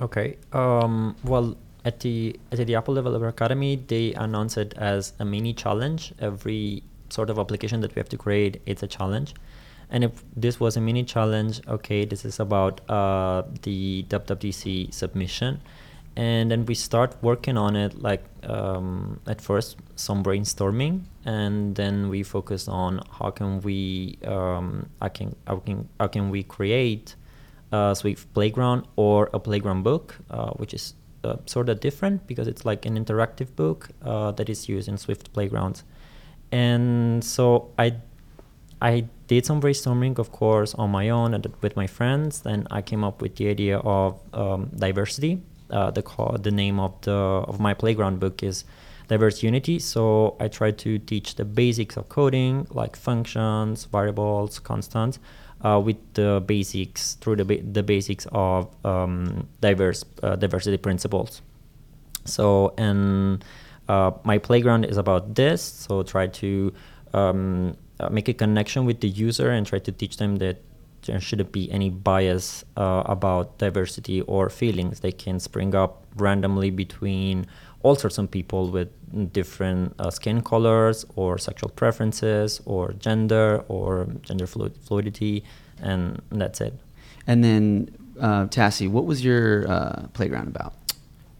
[0.00, 0.38] Okay.
[0.52, 5.52] Um, well, at the at the Apple Developer Academy, they announce it as a mini
[5.52, 6.12] challenge.
[6.18, 9.34] Every sort of application that we have to create, it's a challenge.
[9.90, 15.60] And if this was a mini challenge, okay, this is about uh, the WWDC submission.
[16.16, 22.08] And then we start working on it like um, at first some brainstorming, and then
[22.08, 27.14] we focus on how can we um, how can how can how can we create
[27.72, 32.48] a Swift playground or a playground book, uh, which is uh, sort of different because
[32.48, 35.84] it's like an interactive book uh, that is used in Swift playgrounds.
[36.52, 37.94] And so I
[38.82, 42.40] I did some brainstorming, of course, on my own and with my friends.
[42.40, 45.42] Then I came up with the idea of um, diversity.
[45.70, 46.02] Uh, the
[46.42, 48.64] the name of the of my playground book is
[49.08, 49.78] Diverse Unity.
[49.78, 55.18] So I tried to teach the basics of coding, like functions, variables, constants,
[55.62, 61.42] uh, with the basics through the ba- the basics of um, diverse uh, diversity principles.
[62.24, 63.44] So and
[63.88, 65.62] uh, my playground is about this.
[65.62, 66.72] So try to
[67.12, 70.62] um, uh, make a connection with the user and try to teach them that
[71.06, 75.00] there shouldn't be any bias uh, about diversity or feelings.
[75.00, 77.46] They can spring up randomly between
[77.82, 78.88] all sorts of people with
[79.32, 85.44] different uh, skin colors or sexual preferences or gender or gender fluid- fluidity,
[85.80, 86.74] and that's it.
[87.26, 90.74] And then uh, Tassie, what was your uh, playground about?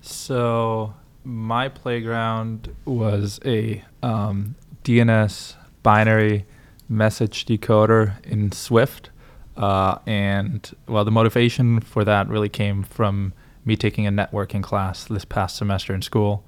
[0.00, 4.54] So my playground was a um,
[4.84, 6.46] DNS binary
[6.88, 9.10] message decoder in Swift,
[9.56, 13.32] uh, and well, the motivation for that really came from
[13.64, 16.44] me taking a networking class this past semester in school,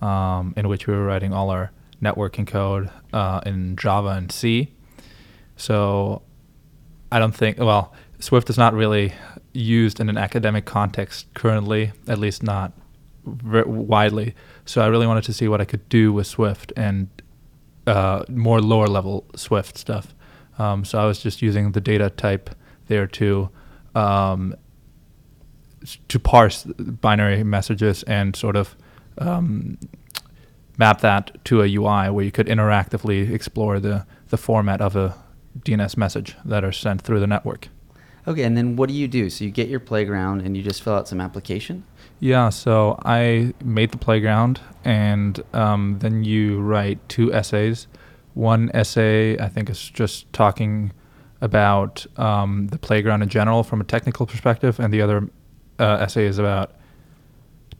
[0.00, 1.70] um, in which we were writing all our
[2.02, 4.72] networking code uh, in Java and C.
[5.56, 6.22] So
[7.10, 9.12] I don't think, well, Swift is not really
[9.52, 12.72] used in an academic context currently, at least not
[13.24, 14.34] widely.
[14.64, 17.08] So I really wanted to see what I could do with Swift and
[17.86, 20.14] uh, more lower level Swift stuff.
[20.58, 22.50] Um, so I was just using the data type
[22.86, 23.50] there to
[23.94, 24.54] um,
[26.08, 28.76] to parse binary messages and sort of
[29.18, 29.78] um,
[30.78, 35.14] map that to a UI where you could interactively explore the the format of a
[35.60, 37.68] DNS message that are sent through the network.
[38.26, 39.28] Okay, and then what do you do?
[39.28, 41.84] So you get your playground and you just fill out some application.
[42.20, 47.86] Yeah, so I made the playground, and um, then you write two essays.
[48.32, 50.92] One essay, I think, is just talking
[51.40, 55.28] about um, the playground in general from a technical perspective, and the other
[55.78, 56.72] uh, essay is about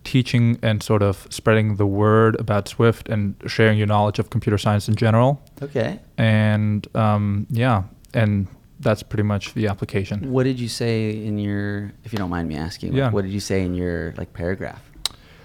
[0.04, 4.58] teaching and sort of spreading the word about Swift and sharing your knowledge of computer
[4.58, 5.42] science in general.
[5.62, 5.98] Okay.
[6.18, 8.46] And um, yeah, and
[8.80, 10.30] that's pretty much the application.
[10.30, 12.90] What did you say in your, if you don't mind me asking?
[12.90, 13.10] like, Yeah.
[13.10, 14.82] what did you say in your like paragraph?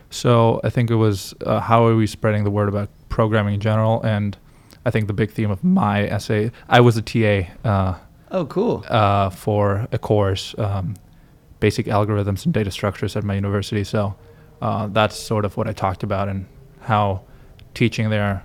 [0.10, 3.60] So I think it was uh, how are we spreading the word about programming in
[3.60, 4.36] general, and
[4.86, 6.52] I think the big theme of my essay.
[6.68, 7.96] I was a TA uh,
[8.32, 8.84] Oh, cool.
[8.90, 10.96] uh, for a course, um,
[11.60, 13.84] basic algorithms and data structures at my university.
[13.84, 14.16] So
[14.62, 16.46] uh, that's sort of what I talked about and
[16.82, 17.22] how
[17.74, 18.44] teaching there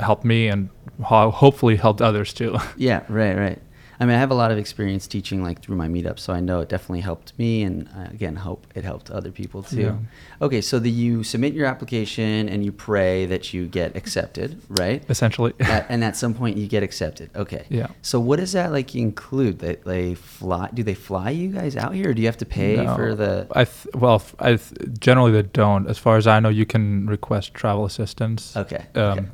[0.00, 0.68] helped me and
[1.08, 2.56] how hopefully helped others too.
[2.76, 3.58] Yeah, right, right.
[3.98, 6.40] I mean, I have a lot of experience teaching like through my meetups, so I
[6.40, 9.80] know it definitely helped me, and uh, again, hope it helped other people too.
[9.80, 9.96] Yeah.
[10.42, 15.02] Okay, so the, you submit your application and you pray that you get accepted, right?
[15.08, 15.54] Essentially.
[15.60, 17.30] at, and at some point you get accepted.
[17.34, 17.64] Okay.
[17.70, 17.88] Yeah.
[18.02, 19.60] So what does that like include?
[19.60, 20.68] That they fly?
[20.74, 22.94] Do they fly you guys out here, or do you have to pay No.
[22.96, 23.46] for the?
[23.52, 25.88] I th- well, I th- generally they don't.
[25.88, 28.56] As far as I know, you can request travel assistance.
[28.56, 28.84] Okay.
[28.94, 29.26] Um, okay.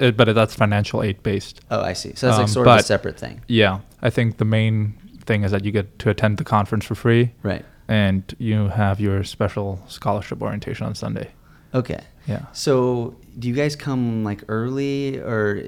[0.00, 1.60] It- but that's financial aid based.
[1.70, 2.12] Oh, I see.
[2.14, 4.94] So that's like um, sort of a separate thing, Yeah, I think the main
[5.26, 7.64] thing is that you get to attend the conference for free, right?
[7.88, 11.28] and you have your special scholarship orientation on Sunday.
[11.74, 12.00] Okay.
[12.26, 12.46] Yeah.
[12.52, 15.62] So do you guys come like early or?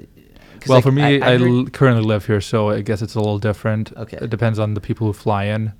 [0.67, 3.15] Well, like, for me, I, I, heard- l- currently live here, so I guess it's
[3.15, 3.91] a little different.
[3.97, 4.17] Okay.
[4.21, 5.73] It depends on the people who fly in.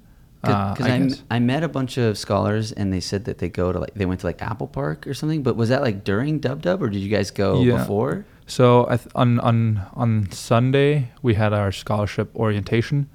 [0.44, 1.38] Uh, Because I I.
[1.38, 4.06] I met a bunch of scholars and they said that they go to like they
[4.06, 5.42] went to like Apple Park or something.
[5.44, 7.78] But was that like during Dub Dub or did you guys go Yeah.
[7.78, 8.26] before?
[8.46, 13.10] So I th- on on on Sunday we had our scholarship orientation,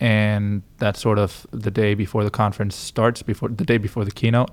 [0.00, 4.10] and that's sort of the day before the conference starts, before the day before the
[4.10, 4.50] keynote,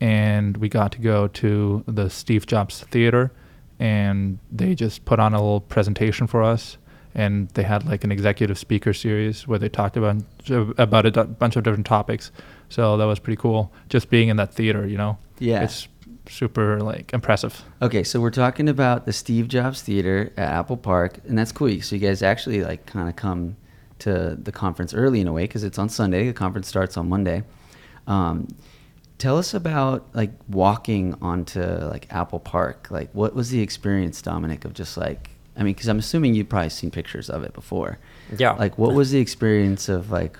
[0.00, 3.32] and we got to go to the Steve Jobs Theater,
[3.78, 6.78] and they just put on a little presentation for us,
[7.14, 10.16] and they had like an executive speaker series where they talked about
[10.78, 12.30] about a d- bunch of different topics.
[12.68, 15.18] So that was pretty cool, just being in that theater, you know.
[15.38, 15.62] Yeah.
[15.64, 15.88] It's
[16.28, 17.62] super like impressive.
[17.82, 21.68] Okay, so we're talking about the Steve Jobs Theater at Apple Park, and that's cool.
[21.80, 23.56] So you guys actually like kind of come
[24.00, 26.26] to the conference early in a way because it's on Sunday.
[26.26, 27.44] The conference starts on Monday.
[28.06, 28.48] Um,
[29.18, 32.88] tell us about like walking onto like Apple Park.
[32.90, 36.48] Like, what was the experience, Dominic, of just like I mean, because I'm assuming you've
[36.48, 37.98] probably seen pictures of it before.
[38.36, 38.52] Yeah.
[38.52, 40.38] Like, what was the experience of like,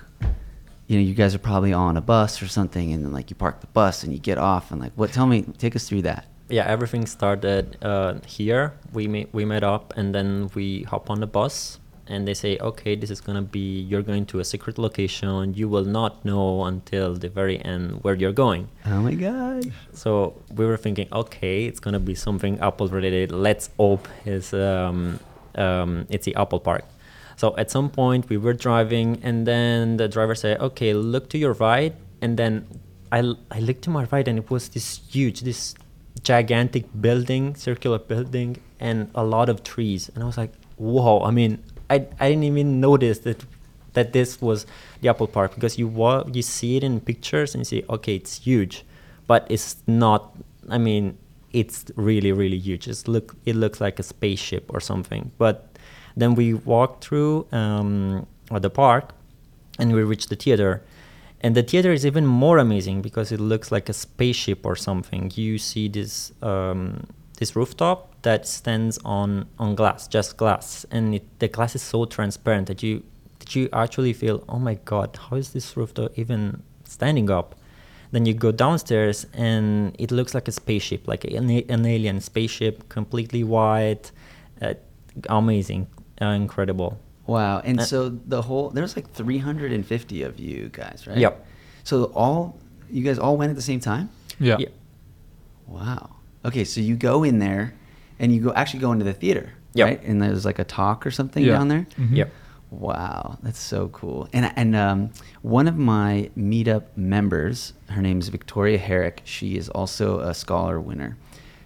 [0.87, 3.35] you know, you guys are probably on a bus or something, and then like you
[3.35, 5.11] park the bus and you get off, and like, what?
[5.13, 6.25] Tell me, take us through that.
[6.49, 8.73] yeah, everything started uh, here.
[8.93, 12.57] We met, we met up and then we hop on the bus and they say,
[12.59, 15.53] okay, this is gonna be you're going to a secret location.
[15.55, 18.69] You will not know until the very end where you're going.
[18.85, 19.65] Oh my gosh.
[19.91, 23.33] So we were thinking, okay, it's gonna be something Apple related.
[23.33, 25.19] Let's hope is um,
[25.55, 26.85] um, it's the Apple Park.
[27.37, 31.37] So at some point we were driving, and then the driver said, okay, look to
[31.37, 32.67] your right, and then
[33.11, 33.19] I
[33.51, 35.75] I looked to my right, and it was this huge, this
[36.23, 41.21] gigantic building, circular building, and a lot of trees, and I was like, whoa!
[41.21, 43.45] I mean, I I didn't even notice that
[43.93, 44.65] that this was
[45.01, 45.87] the Apple Park because you
[46.33, 48.83] you see it in pictures and you see okay it's huge,
[49.27, 50.35] but it's not.
[50.69, 51.17] I mean,
[51.53, 52.87] it's really really huge.
[52.87, 55.31] It's look it looks like a spaceship or something.
[55.37, 55.76] But
[56.17, 59.13] then we walked through um, uh, the park,
[59.79, 60.83] and we reached the theater.
[61.41, 65.31] And the theater is even more amazing because it looks like a spaceship or something.
[65.35, 67.05] You see this um,
[67.37, 72.05] this rooftop that stands on on glass, just glass, and it, the glass is so
[72.05, 73.03] transparent that you
[73.39, 77.55] that you actually feel, oh my god, how is this rooftop even standing up?
[78.11, 82.89] Then you go downstairs and it looks like a spaceship, like an, an alien spaceship,
[82.89, 84.11] completely white,
[84.61, 84.73] uh,
[85.29, 85.87] amazing,
[86.21, 86.99] incredible.
[87.25, 87.59] Wow.
[87.63, 91.17] And Uh, so the whole there's like 350 of you guys, right?
[91.17, 91.45] Yep.
[91.83, 92.57] So all
[92.89, 94.09] you guys all went at the same time?
[94.39, 94.57] Yeah.
[94.59, 94.69] Yeah.
[95.67, 96.09] Wow.
[96.45, 97.73] Okay, so you go in there
[98.19, 99.87] and you go actually go into the theater, Yep.
[99.87, 100.03] right?
[100.03, 101.53] And there's like a talk or something Yeah.
[101.53, 101.85] down there?
[101.99, 102.15] Mhm.
[102.15, 102.31] Yep.
[102.69, 104.27] Wow, that's so cool.
[104.33, 105.09] And and um,
[105.41, 109.21] one of my meetup members, her name is Victoria Herrick.
[109.23, 111.15] She is also a scholar winner.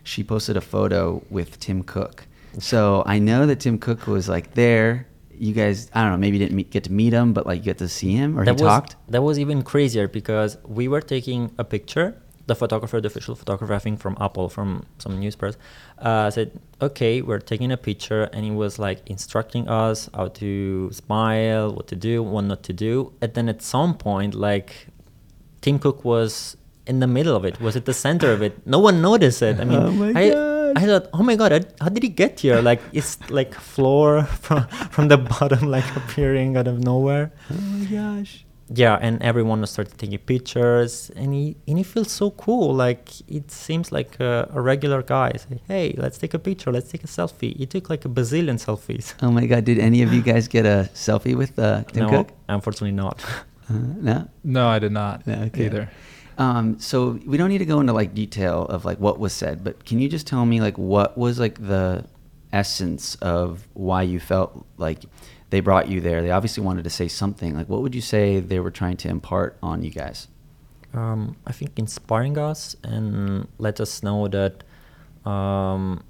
[0.04, 2.28] She posted a photo with Tim Cook.
[2.60, 5.08] So I know that Tim Cook was like there.
[5.34, 7.60] You guys, I don't know, maybe you didn't meet, get to meet him, but like
[7.60, 8.96] you get to see him or that he was, talked.
[9.10, 12.22] That was even crazier because we were taking a picture.
[12.46, 15.58] The photographer, the official photographer, I think from Apple, from some news press,
[16.00, 20.92] uh, said, "Okay, we're taking a picture," and he was like instructing us how to
[20.92, 23.14] smile, what to do, what not to do.
[23.22, 24.88] And then at some point, like
[25.62, 28.66] Tim Cook was in the middle of it, was at the center of it.
[28.68, 29.60] No one noticed it.
[29.60, 30.30] I mean, Oh my I,
[30.74, 30.84] gosh.
[30.84, 32.62] I thought, oh my god, how- how did he get here?
[32.62, 37.86] Like it's like floor from from the bottom, like appearing out of nowhere Oh my
[37.86, 38.34] gosh.
[38.74, 43.04] yeah and everyone started taking pictures and he and he feels so cool like
[43.38, 47.04] it seems like a, a regular guy say hey let's take a picture let's take
[47.10, 50.22] a selfie he took like a bazillion selfies Oh my God, did any of you
[50.32, 52.28] guys get a selfie with uh, Tim no Cook?
[52.56, 53.18] unfortunately not
[53.70, 53.74] Uh,
[54.08, 54.16] no?
[54.56, 55.66] No, I did not Yeah, okay.
[55.68, 55.86] either.
[56.42, 59.64] Um, so we don't need to go into like detail of like what was said,
[59.64, 62.04] but can you just tell me like what was like the
[62.52, 65.04] essence of why you felt like
[65.52, 66.24] they brought you there?
[66.24, 67.56] They obviously wanted to say something.
[67.56, 70.30] Like, what would you say they were trying to impart on you guys?
[70.96, 74.64] Um, I think inspiring us and let us know that
[75.30, 76.04] um,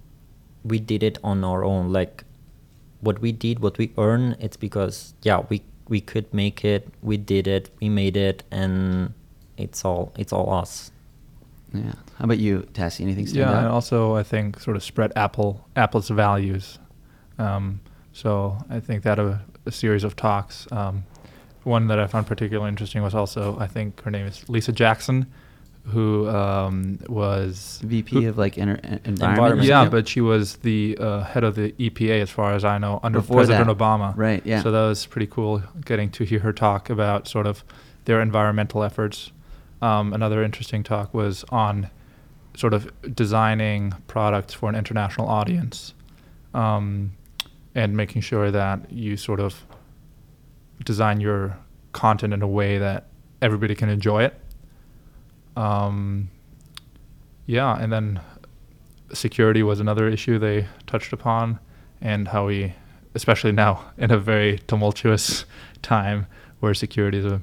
[0.63, 1.91] we did it on our own.
[1.91, 2.23] Like
[3.01, 6.87] what we did, what we earned, it's because yeah, we we could make it.
[7.01, 7.69] We did it.
[7.81, 9.13] We made it, and
[9.63, 10.91] it's all it's all us.
[11.73, 11.93] Yeah.
[12.17, 13.01] How about you, Tassie?
[13.01, 13.57] Anything stand yeah, out?
[13.59, 16.79] and also I think sort of spread Apple Apple's values.
[17.37, 17.79] Um,
[18.13, 20.67] so I think that a, a series of talks.
[20.71, 21.05] Um,
[21.63, 25.27] one that I found particularly interesting was also I think her name is Lisa Jackson,
[25.85, 29.07] who um, was VP who- of like inter- environment.
[29.21, 29.67] or Environment.
[29.67, 32.99] yeah, but she was the uh, head of the EPA as far as I know
[33.01, 33.77] under Before President that.
[33.77, 34.15] Obama.
[34.17, 34.45] right.
[34.45, 34.61] Yeah.
[34.61, 37.63] So that was pretty cool getting to hear her talk about sort of
[38.05, 39.31] their environmental efforts.
[39.81, 41.89] Um, another interesting talk was on
[42.55, 45.93] sort of designing products for an international audience
[46.53, 47.13] um,
[47.73, 49.65] and making sure that you sort of
[50.83, 51.57] design your
[51.93, 53.07] content in a way that
[53.41, 54.39] everybody can enjoy it.
[55.55, 56.29] Um,
[57.45, 58.21] yeah, and then
[59.13, 61.59] security was another issue they touched upon,
[61.99, 62.73] and how we,
[63.15, 65.45] especially now in a very tumultuous
[65.81, 66.27] time
[66.59, 67.41] where security is a,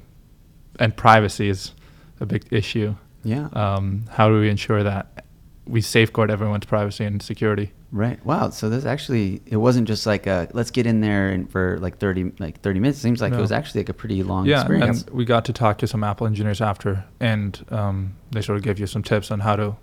[0.79, 1.73] and privacy is
[2.19, 2.95] a big issue.
[3.23, 3.47] yeah.
[3.53, 5.25] Um, how do we ensure that
[5.65, 7.71] we safeguard everyone's privacy and security?
[7.91, 8.23] Right.
[8.25, 8.49] Wow.
[8.51, 11.97] So this actually, it wasn't just like a let's get in there and for like
[11.97, 12.99] thirty like thirty minutes.
[12.99, 15.03] It seems like it was actually like a pretty long yeah, experience.
[15.03, 18.63] and we got to talk to some Apple engineers after, and um, they sort of
[18.63, 19.75] gave you some tips on how to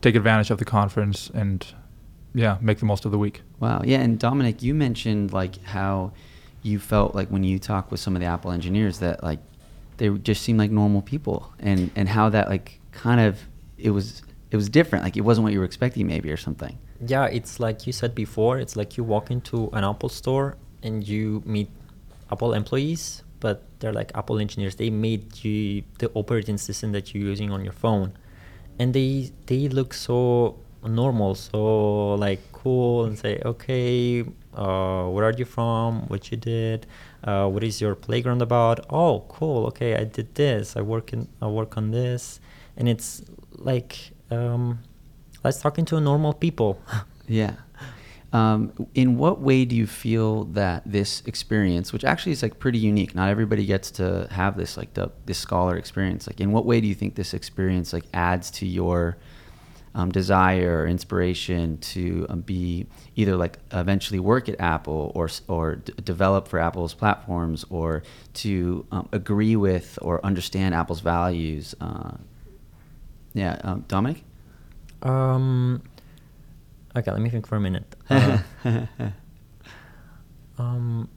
[0.00, 1.66] take advantage of the conference and
[2.34, 3.42] yeah, make the most of the week.
[3.58, 3.82] Wow.
[3.84, 3.98] Yeah.
[3.98, 6.12] And Dominic, you mentioned like how
[6.62, 9.40] you felt like when you talked with some of the Apple engineers that like
[9.98, 13.38] they just seemed like normal people, and and how that like kind of
[13.76, 15.04] it was it was different.
[15.04, 16.78] Like it wasn't what you were expecting, maybe or something.
[17.06, 18.58] Yeah, it's like you said before.
[18.58, 21.68] It's like you walk into an Apple store and you meet
[22.32, 24.76] Apple employees, but they're like Apple engineers.
[24.76, 28.12] They made you the operating system that you're using on your phone,
[28.78, 34.24] and they they look so normal, so like cool, and say, okay,
[34.58, 36.08] uh, where are you from?
[36.08, 36.86] What you did?
[37.22, 38.84] Uh, what is your playground about?
[38.90, 39.66] Oh, cool.
[39.66, 40.76] Okay, I did this.
[40.76, 42.40] I work in I work on this,
[42.76, 44.80] and it's like um,
[45.44, 46.80] let's talking to normal people.
[47.30, 47.56] Yeah.
[48.32, 52.78] Um, in what way do you feel that this experience, which actually is like pretty
[52.78, 56.26] unique, not everybody gets to have this like the this scholar experience.
[56.26, 59.18] Like, in what way do you think this experience like adds to your
[59.98, 65.76] um, desire or inspiration to um, be either like eventually work at Apple or or
[65.76, 71.74] d- develop for Apple's platforms or to um, agree with or understand Apple's values?
[71.80, 72.12] Uh,
[73.34, 74.22] yeah, um, Dominic.
[75.02, 75.82] Um,
[76.96, 77.94] okay, let me think for a minute.
[80.58, 81.08] Uh, um,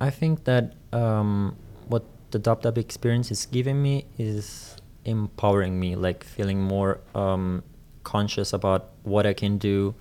[0.00, 1.56] I think that um,
[1.86, 7.62] what the dub dub experience is giving me is empowering me, like feeling more um,
[8.04, 9.94] conscious about what I can do,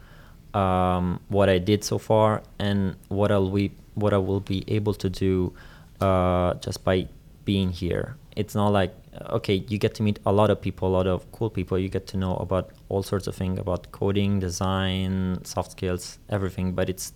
[0.54, 4.94] um, what I did so far, and what I'll we what I will be able
[4.96, 5.54] to do
[6.00, 7.08] uh, just by
[7.46, 8.16] being here.
[8.36, 8.96] It's not like
[9.30, 11.78] okay, you get to meet a lot of people, a lot of cool people.
[11.78, 16.74] You get to know about all sorts of things about coding, design, soft skills, everything.
[16.74, 17.14] But it's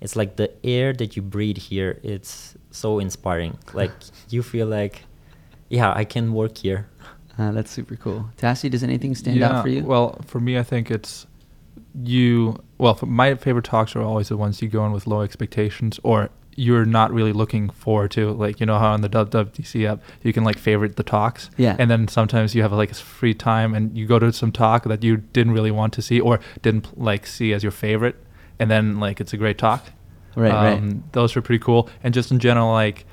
[0.00, 1.98] it's like the air that you breathe here.
[2.02, 3.58] It's so inspiring.
[3.74, 3.92] Like
[4.28, 5.02] you feel like,
[5.68, 6.88] yeah, I can work here.
[7.38, 8.28] Uh, that's super cool.
[8.36, 9.82] Tassie, does anything stand yeah, out for you?
[9.84, 11.26] Well, for me, I think it's
[11.94, 12.62] you.
[12.78, 15.98] Well, for my favorite talks are always the ones you go in with low expectations,
[16.02, 18.30] or you're not really looking forward to.
[18.32, 21.76] Like you know how on the WWDC app you can like favorite the talks, Yeah.
[21.78, 24.84] and then sometimes you have like a free time and you go to some talk
[24.84, 28.16] that you didn't really want to see or didn't like see as your favorite,
[28.58, 29.86] and then like it's a great talk.
[30.36, 30.78] right, right.
[30.78, 33.06] um, Those were pretty cool, and just in general, like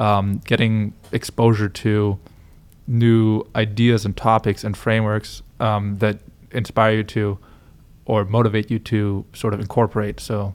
[0.00, 2.18] um, getting exposure to
[2.86, 6.18] new ideas and topics and frameworks um, that
[6.52, 7.38] inspire you to
[8.06, 10.18] or motivate you to sort of incorporate.
[10.18, 10.54] So,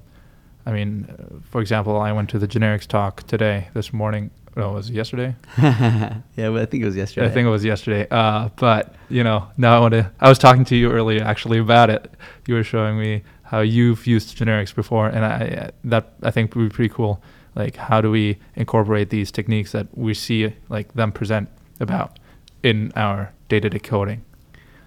[0.65, 4.31] I mean, for example, I went to the generics talk today, this morning.
[4.57, 5.35] No, was it yesterday?
[5.57, 7.27] yeah, well, I think it was yesterday.
[7.27, 8.07] I think it was yesterday.
[8.09, 10.11] Uh, but you know, now I want to.
[10.19, 12.11] I was talking to you earlier actually about it.
[12.47, 16.69] You were showing me how you've used generics before, and I that I think would
[16.69, 17.21] be pretty cool.
[17.53, 21.49] Like, how do we incorporate these techniques that we see like them present
[21.79, 22.19] about
[22.63, 24.23] in our day-to-day coding?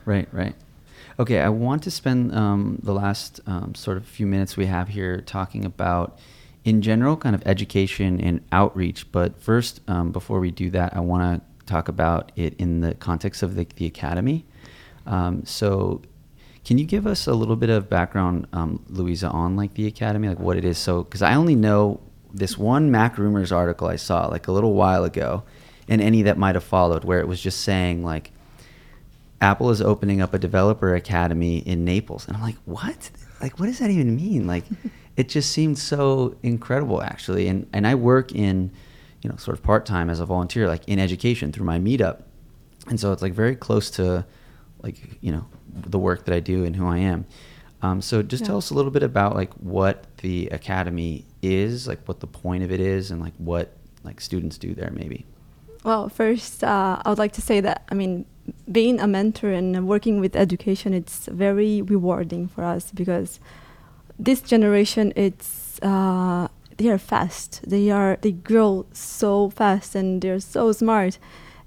[0.04, 0.54] Right, right.
[1.20, 4.88] Okay, I want to spend um, the last um, sort of few minutes we have
[4.88, 6.18] here talking about,
[6.64, 9.10] in general, kind of education and outreach.
[9.10, 12.94] But first, um, before we do that, I want to talk about it in the
[12.94, 14.46] context of the, the academy.
[15.06, 16.02] Um, so,
[16.64, 20.28] can you give us a little bit of background, um, Luisa, on like the academy,
[20.28, 20.78] like what it is?
[20.78, 22.00] So, because I only know
[22.32, 25.44] this one Mac Rumors article I saw like a little while ago,
[25.88, 28.30] and any that might have followed, where it was just saying like
[29.40, 33.10] Apple is opening up a developer academy in Naples, and I'm like, what?
[33.40, 34.46] Like, what does that even mean?
[34.48, 34.64] Like,
[35.16, 37.46] it just seemed so incredible, actually.
[37.48, 38.72] And and I work in,
[39.22, 42.22] you know, sort of part time as a volunteer, like in education through my meetup,
[42.88, 44.26] and so it's like very close to,
[44.82, 47.24] like you know, the work that I do and who I am.
[47.80, 48.48] Um, so just Yeah.
[48.48, 52.64] tell us a little bit about like what the academy is, like what the point
[52.64, 53.72] of it is, and like what
[54.02, 55.24] like students do there, maybe.
[55.88, 58.26] Well, first, uh, I would like to say that I mean,
[58.70, 63.40] being a mentor and working with education, it's very rewarding for us because
[64.18, 67.62] this generation, it's uh, they are fast.
[67.66, 71.18] They are they grow so fast and they're so smart,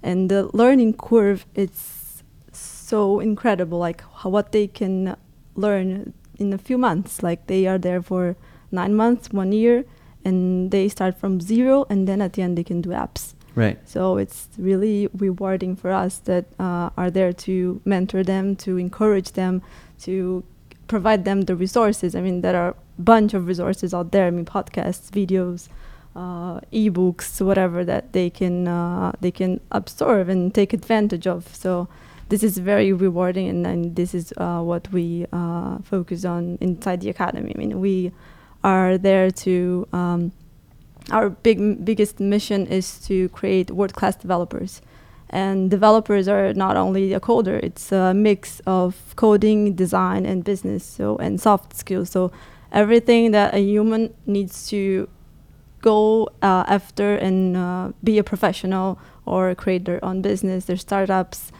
[0.04, 3.80] and the learning curve it's so incredible.
[3.80, 5.16] Like how, what they can
[5.56, 7.24] learn in a few months.
[7.24, 8.36] Like they are there for
[8.70, 9.84] nine months, one year,
[10.24, 13.34] and they start from zero, and then at the end they can do apps.
[13.54, 13.78] Right.
[13.84, 19.32] So it's really rewarding for us that uh, are there to mentor them, to encourage
[19.32, 19.62] them,
[20.00, 20.42] to
[20.88, 22.14] provide them the resources.
[22.14, 24.26] I mean, there are a bunch of resources out there.
[24.26, 25.68] I mean, podcasts, videos,
[26.16, 31.54] uh, ebooks, whatever that they can uh, they can absorb and take advantage of.
[31.54, 31.88] So
[32.28, 37.02] this is very rewarding, and, and this is uh, what we uh, focus on inside
[37.02, 37.52] the academy.
[37.54, 38.12] I mean, we
[38.64, 39.86] are there to.
[39.92, 40.32] Um,
[41.10, 44.80] our big biggest mission is to create world class developers.
[45.30, 50.84] And developers are not only a coder; it's a mix of coding, design, and business.
[50.84, 52.10] So and soft skills.
[52.10, 52.30] So
[52.70, 55.08] everything that a human needs to
[55.80, 61.52] go uh, after and uh, be a professional or create their own business, their startups,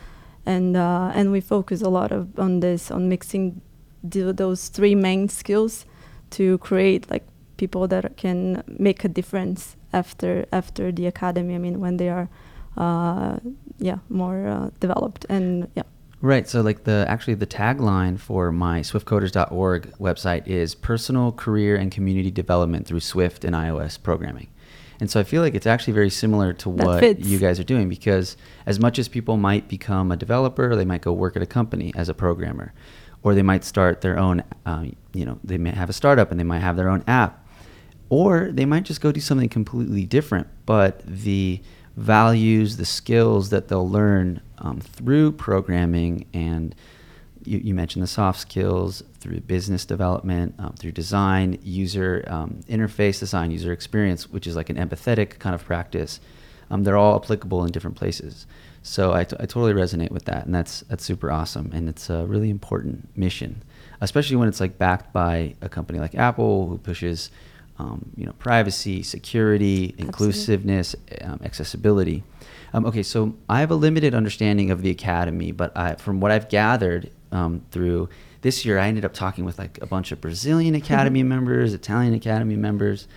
[0.47, 3.61] and uh, and we focus a lot of on this on mixing
[4.03, 5.86] those three main skills
[6.30, 7.24] to create like
[7.62, 11.54] people that can make a difference after after the academy.
[11.54, 12.28] I mean, when they are,
[12.76, 13.38] uh,
[13.78, 15.86] yeah, more uh, developed and yeah.
[16.20, 16.48] Right.
[16.48, 22.32] So, like the actually the tagline for my SwiftCoders.org website is personal career and community
[22.32, 24.48] development through Swift and iOS programming.
[25.00, 27.88] And so I feel like it's actually very similar to what you guys are doing
[27.88, 28.36] because
[28.66, 31.92] as much as people might become a developer, they might go work at a company
[31.96, 32.72] as a programmer,
[33.24, 36.38] or they might start their own, um, you know, they may have a startup and
[36.38, 37.41] they might have their own app,
[38.12, 40.46] or they might just go do something completely different.
[40.66, 41.62] But the
[41.96, 46.74] values, the skills that they'll learn um, through programming, and
[47.42, 53.18] you, you mentioned the soft skills through business development, um, through design, user um, interface
[53.18, 56.20] design, user experience, which is like an empathetic kind of practice.
[56.70, 58.46] Um, they're all applicable in different places.
[58.82, 62.10] So I, t- I totally resonate with that, and that's that's super awesome, and it's
[62.10, 63.62] a really important mission,
[64.02, 67.30] especially when it's like backed by a company like Apple who pushes,
[67.78, 72.22] um, you know, privacy, security, inclusiveness, um, accessibility.
[72.72, 76.30] Um, okay, so I have a limited understanding of the academy, but I, from what
[76.30, 78.08] I've gathered um, through
[78.42, 82.14] this year, I ended up talking with like a bunch of Brazilian academy members, Italian
[82.14, 83.08] academy members.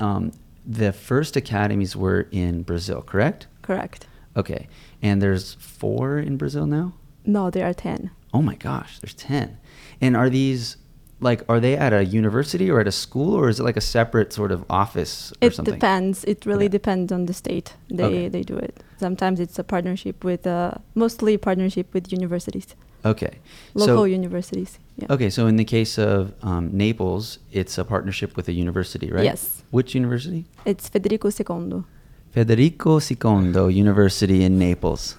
[0.00, 0.32] Um,
[0.66, 3.46] the first academies were in Brazil, correct?
[3.62, 4.06] Correct.
[4.36, 4.68] Okay,
[5.02, 6.94] and there's four in Brazil now.
[7.24, 8.10] No, there are ten.
[8.32, 9.58] Oh my gosh, there's ten.
[10.00, 10.76] And are these
[11.20, 13.80] like are they at a university or at a school or is it like a
[13.80, 15.74] separate sort of office or It something?
[15.74, 16.24] depends.
[16.24, 16.78] It really Okay.
[16.78, 17.74] depends on the state.
[17.90, 18.28] They Okay.
[18.28, 18.74] they do it.
[18.98, 23.32] Sometimes it's a partnership with, uh, mostly partnership with universities, Okay.
[23.74, 24.78] local so, universities.
[24.96, 25.12] Yeah.
[25.14, 29.24] Okay, so in the case of um, Naples, it's a partnership with a university, right?
[29.24, 29.62] Yes.
[29.70, 30.44] Which university?
[30.64, 31.84] It's Federico II.
[32.32, 35.16] Federico II University in Naples.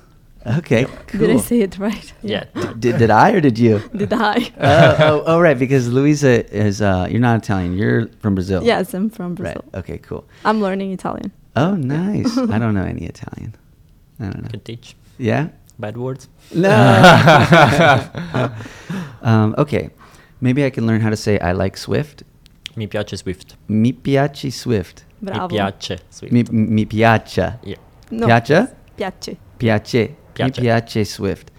[0.47, 1.19] Okay, cool.
[1.19, 2.13] Did I say it right?
[2.21, 2.45] Yeah.
[2.79, 3.79] Did, did I or did you?
[3.95, 4.35] Did I?
[4.59, 8.63] oh, oh, oh, right, because Luisa is, uh, you're not Italian, you're from Brazil.
[8.63, 9.63] yes, I'm from Brazil.
[9.73, 10.25] Right, okay, cool.
[10.45, 11.31] I'm learning Italian.
[11.57, 12.37] Oh, nice.
[12.37, 13.53] I don't know any Italian.
[14.19, 14.49] I don't know.
[14.49, 15.49] Can teach Yeah?
[15.77, 16.29] bad words.
[16.53, 16.69] No.
[19.21, 19.89] um, okay,
[20.41, 22.23] maybe I can learn how to say I like Swift.
[22.75, 23.55] Mi piace Swift.
[23.67, 25.03] Mi piace Swift.
[25.21, 25.47] Bravo.
[25.53, 26.31] Mi piace Swift.
[26.33, 27.59] Mi, mi piace.
[27.63, 27.77] Yeah.
[28.11, 28.27] No.
[28.27, 28.73] Piace?
[28.97, 29.37] Piace.
[29.57, 30.15] Piace.
[30.45, 30.93] Mi Piace.
[30.93, 31.51] piace Swift.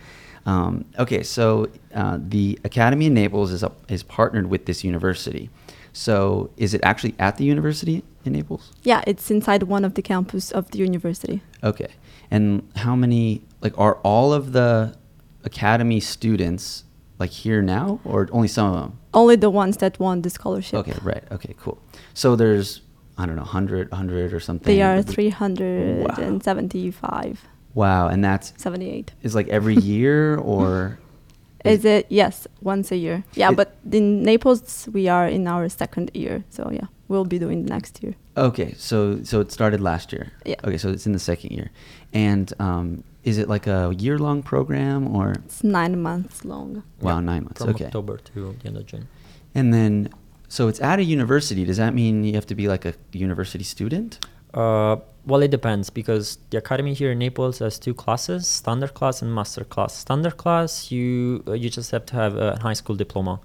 [0.46, 5.50] Um, okay, so uh, the Academy in Naples is, a, is partnered with this university.
[5.92, 8.72] So is it actually at the university in Naples?
[8.82, 11.42] Yeah, it's inside one of the campus of the university.
[11.62, 11.88] Okay.
[12.30, 14.96] And how many, like, are all of the
[15.44, 16.84] Academy students,
[17.18, 18.98] like, here now, or only some of them?
[19.12, 20.78] Only the ones that won the scholarship.
[20.80, 21.24] Okay, right.
[21.32, 21.78] Okay, cool.
[22.14, 22.80] So there's,
[23.18, 24.74] I don't know, 100, 100 or something.
[24.74, 25.02] They are Wow.
[25.02, 27.48] 375.
[27.74, 29.12] Wow, and that's 78.
[29.22, 30.98] is like every year or
[31.64, 32.06] Is it?
[32.08, 33.22] Yes, once a year.
[33.34, 36.42] Yeah, It- but in Naples, we are in our second year.
[36.48, 38.14] So yeah, we'll be doing next year.
[38.36, 38.72] okay?
[38.78, 40.32] So so it started last year.
[40.46, 40.56] Yeah.
[40.64, 41.70] Okay, so it's in the second year,
[42.14, 46.82] and um, is it like a year long program or It's nine months long.
[47.02, 47.60] wow Yeah, nine months?
[47.60, 47.72] Okay.
[47.72, 49.06] From okay, October to the end of June.
[49.54, 50.08] and then
[50.48, 51.64] so it's at a university.
[51.66, 54.18] Does that mean you have to be like a university student?
[54.54, 54.96] Uh,
[55.26, 59.34] well, it depends because the academy here in Naples has two classes: standard class and
[59.34, 59.94] master class.
[59.94, 63.40] Standard class, you uh, you just have to have a high school diploma,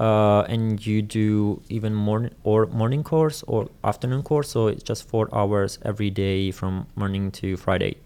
[0.00, 4.48] uh, and you do even morning or morning course or afternoon course.
[4.50, 7.96] So it's just four hours every day from morning to Friday.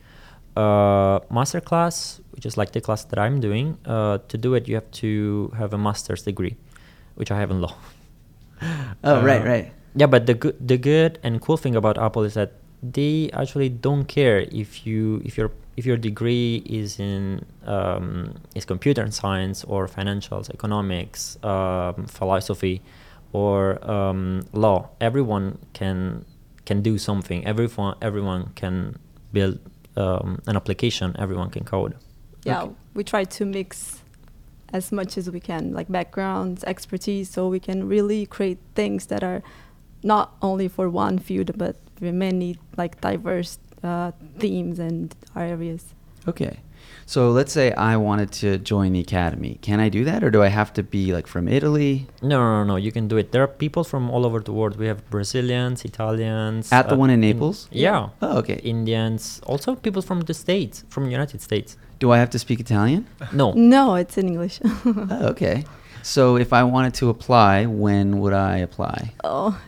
[0.56, 4.66] Uh, master class, which is like the class that I'm doing, uh, to do it
[4.66, 6.56] you have to have a master's degree,
[7.14, 7.74] which I have in law.
[9.04, 9.72] Oh right, Uh, right.
[9.94, 12.52] Yeah, but the good the good and cool thing about Apple is that
[12.82, 18.64] they actually don't care if you if your if your degree is in um, is
[18.64, 22.82] computer science or financials, economics, um, philosophy,
[23.32, 24.88] or um, law.
[25.00, 26.24] Everyone can
[26.64, 27.44] can do something.
[27.46, 28.98] Everyone everyone can
[29.32, 29.58] build
[29.96, 31.14] um, an application.
[31.18, 31.94] Everyone can code.
[32.44, 32.72] Yeah, Okay.
[32.94, 34.02] we try to mix
[34.72, 39.22] as much as we can, like backgrounds, expertise, so we can really create things that
[39.22, 39.42] are
[40.02, 45.94] not only for one field, but for many like diverse uh, themes and areas.
[46.26, 46.58] Okay.
[47.06, 49.58] So let's say I wanted to join the academy.
[49.62, 52.58] Can I do that, or do I have to be like from Italy No, no,
[52.58, 52.76] no, no.
[52.76, 53.32] You can do it.
[53.32, 54.76] There are people from all over the world.
[54.78, 56.70] We have Brazilians, Italians.
[56.70, 57.68] at the uh, one in in- Naples?
[57.72, 58.08] yeah.
[58.20, 58.56] Oh, okay.
[58.62, 61.76] Indians, also people from the states, from the United States.
[61.98, 63.06] Do I have to speak Italian?
[63.32, 64.60] No, No, it's in English.
[64.64, 65.64] Oh, okay.
[66.02, 69.12] So if I wanted to apply, when would I apply?
[69.24, 69.58] oh.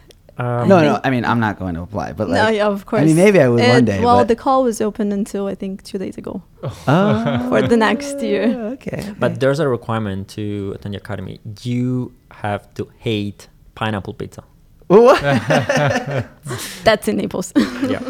[0.40, 1.00] Um, no, no.
[1.04, 3.02] I mean, I'm not going to apply, but no, yeah, of course.
[3.02, 4.00] I mean, maybe I would one day.
[4.00, 6.42] Well, but- the call was open until I think two days ago.
[6.62, 8.44] oh, for the next year.
[8.74, 9.12] Okay.
[9.18, 9.38] But okay.
[9.38, 11.40] there's a requirement to attend the academy.
[11.62, 14.42] You have to hate pineapple pizza.
[14.86, 15.20] What?
[16.84, 17.52] That's in Naples.
[17.56, 18.00] Yeah.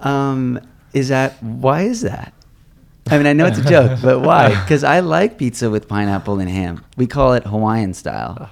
[0.00, 0.60] um,
[0.92, 2.32] is that why is that?
[3.10, 4.48] I mean, I know it's a joke, but why?
[4.50, 6.84] Because I like pizza with pineapple and ham.
[6.96, 8.50] We call it Hawaiian style.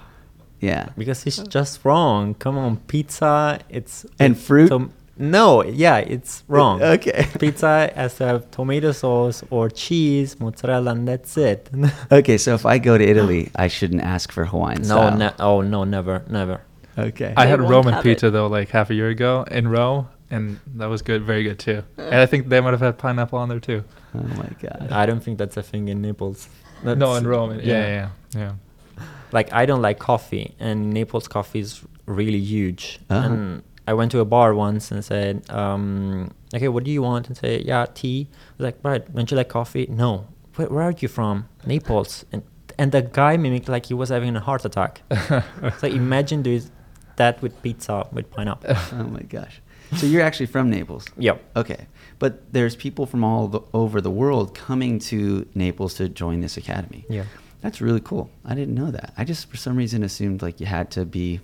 [0.60, 0.88] Yeah.
[0.96, 2.34] because it's just wrong.
[2.34, 3.58] Come on, pizza.
[3.68, 4.68] It's And it's fruit?
[4.68, 6.82] tom- no, yeah, it's wrong.
[6.96, 7.26] Okay.
[7.38, 11.70] Pizza has to have tomato sauce or cheese, mozzarella, and that's it.
[12.12, 15.16] Okay, so if I go to Italy, I shouldn't ask for Hawaiian no, style.
[15.16, 16.60] ne- oh no, never, never.
[16.98, 17.32] Okay.
[17.36, 18.30] I They had Roman pizza it.
[18.32, 21.82] though, like half a year ago in Rome, and that was good, very good too.
[21.96, 23.84] And I think they might have had pineapple on there too.
[24.14, 24.88] oh my god.
[24.90, 26.48] I don't think that's a thing in Naples.
[26.84, 27.52] no, in Rome.
[27.52, 28.08] Yeah, yeah, yeah.
[28.34, 28.52] yeah.
[29.32, 33.00] Like I don't like coffee, and Naples coffee is really huge.
[33.10, 33.28] Uh-huh.
[33.28, 37.28] And I went to a bar once and said, um, "Okay, what do you want?"
[37.28, 40.26] And say, "Yeah, tea." I was like, "Right, don't you like coffee?" No.
[40.56, 41.48] Where, where are you from?
[41.66, 42.24] Naples.
[42.32, 42.42] And
[42.78, 45.02] and the guy mimicked like he was having a heart attack.
[45.78, 46.62] so imagine doing
[47.16, 48.70] that with pizza with pineapple.
[48.92, 49.60] oh my gosh.
[49.96, 51.06] So you're actually from Naples.
[51.16, 51.42] yep.
[51.54, 51.86] Okay.
[52.18, 56.56] But there's people from all the, over the world coming to Naples to join this
[56.56, 57.04] academy.
[57.08, 57.24] Yeah.
[57.66, 58.30] That's really cool.
[58.44, 59.12] I didn't know that.
[59.18, 61.40] I just for some reason assumed like you had to be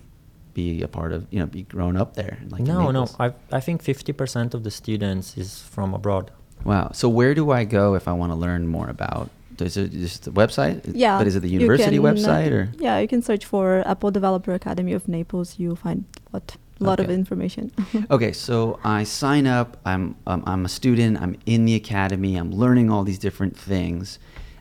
[0.53, 3.07] be a part of, you know, be grown up there like no, no.
[3.19, 6.31] I I think fifty percent of the students is from abroad.
[6.63, 6.91] Wow.
[6.93, 10.23] So where do I go if I want to learn more about is it just
[10.23, 10.81] the website?
[10.93, 11.17] yeah.
[11.17, 14.11] But is it the university can, uh, website or Yeah, you can search for Apple
[14.11, 15.59] Developer Academy of Naples.
[15.59, 17.71] You'll find a lot, lot of information.
[18.09, 19.77] Okay, so I sign up.
[19.85, 21.21] I'm um, I'm a student.
[21.21, 22.37] I'm in the academy.
[22.37, 24.19] I'm learning all these different things.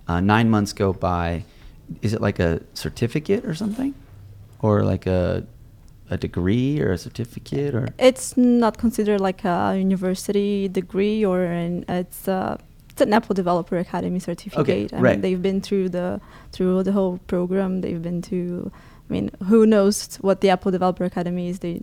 [0.08, 1.44] Uh, nine months go by.
[2.00, 3.94] Is it like a certificate or something,
[4.60, 5.44] or like a
[6.10, 7.88] a degree or a certificate or?
[7.98, 12.58] it's not considered like a university degree or an it's a
[12.92, 14.92] it's an Apple Developer Academy certificate.
[14.92, 15.12] I right.
[15.12, 16.20] mean, they've been through the
[16.52, 17.80] through the whole program.
[17.80, 18.70] They've been to.
[19.08, 21.60] I mean, who knows what the Apple Developer Academy is?
[21.60, 21.82] They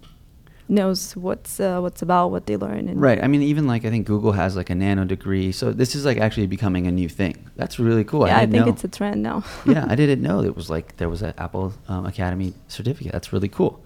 [0.69, 2.87] knows what's uh, what's about, what they learn.
[2.87, 3.21] And Right.
[3.23, 5.51] I mean, even like I think Google has like a nano degree.
[5.51, 7.49] So this is like actually becoming a new thing.
[7.55, 8.27] That's really cool.
[8.27, 8.71] yeah, I, didn't think know.
[8.73, 9.43] it's a trend now.
[9.65, 13.11] yeah, I didn't know it was like there was an Apple um, Academy certificate.
[13.11, 13.83] That's really cool.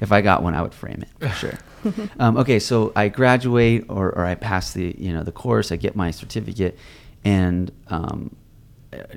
[0.00, 1.58] If I got one, I would frame it for sure.
[2.18, 5.72] um, okay, so I graduate or, or I pass the you know the course.
[5.72, 6.78] I get my certificate,
[7.24, 8.36] and um,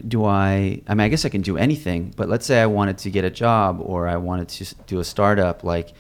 [0.08, 0.82] do I?
[0.88, 2.14] I mean, I guess I can do anything.
[2.16, 5.04] But let's say I wanted to get a job or I wanted to do a
[5.04, 5.64] startup.
[5.64, 5.94] Like,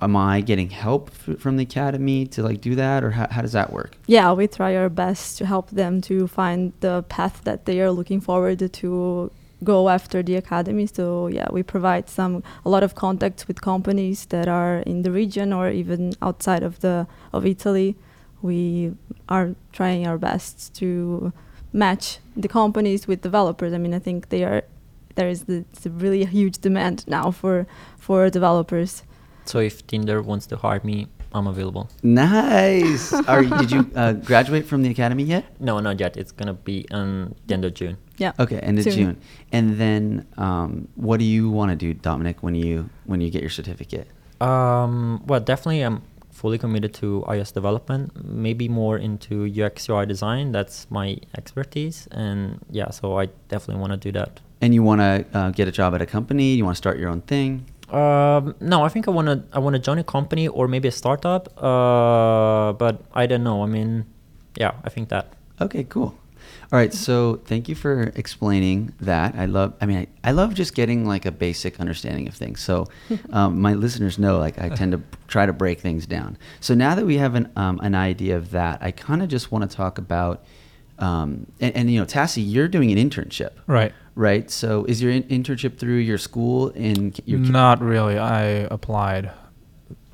[0.00, 3.42] am I getting help f- from the academy to like do that, or how, how
[3.42, 3.96] does that work?
[4.06, 7.90] yeah, we try our best to help them to find the path that they are
[7.90, 9.30] looking forward to
[9.64, 10.86] go after the academy.
[10.86, 15.10] So yeah, we provide some a lot of contacts with companies that are in the
[15.10, 17.96] region or even outside of the of Italy.
[18.40, 18.94] we
[19.28, 21.32] are trying our best to
[21.72, 23.72] match the companies with developers.
[23.72, 24.62] I mean, I think they are
[25.16, 27.66] there is the, really huge demand now for
[27.98, 29.02] for developers.
[29.48, 31.88] So if Tinder wants to hire me, I'm available.
[32.02, 33.12] Nice.
[33.28, 35.44] Are did you uh, graduate from the academy yet?
[35.58, 36.16] No, not yet.
[36.16, 37.96] It's gonna be on the end of June.
[38.18, 38.32] Yeah.
[38.38, 38.92] Okay, end of Soon.
[38.92, 39.20] June.
[39.52, 43.40] And then, um, what do you want to do, Dominic, when you when you get
[43.40, 44.08] your certificate?
[44.40, 48.12] Um, well, definitely, I'm fully committed to iOS development.
[48.24, 50.52] Maybe more into UX UI design.
[50.52, 54.40] That's my expertise, and yeah, so I definitely want to do that.
[54.60, 56.54] And you want to uh, get a job at a company?
[56.54, 57.66] You want to start your own thing?
[57.90, 59.42] Um, no, I think I want to.
[59.52, 61.48] I want to join a company or maybe a startup.
[61.56, 63.62] Uh, but I don't know.
[63.62, 64.06] I mean,
[64.56, 65.32] yeah, I think that.
[65.60, 66.14] Okay, cool.
[66.70, 69.34] All right, so thank you for explaining that.
[69.36, 69.72] I love.
[69.80, 72.60] I mean, I, I love just getting like a basic understanding of things.
[72.60, 72.86] So,
[73.30, 76.36] um, my listeners know, like, I tend to try to break things down.
[76.60, 79.50] So now that we have an um, an idea of that, I kind of just
[79.50, 80.44] want to talk about.
[80.98, 83.92] Um, and, and you know, Tassie, you're doing an internship, Right.
[84.18, 84.50] Right?
[84.50, 88.18] So, is your in- internship through your school in your Not really.
[88.18, 89.30] I applied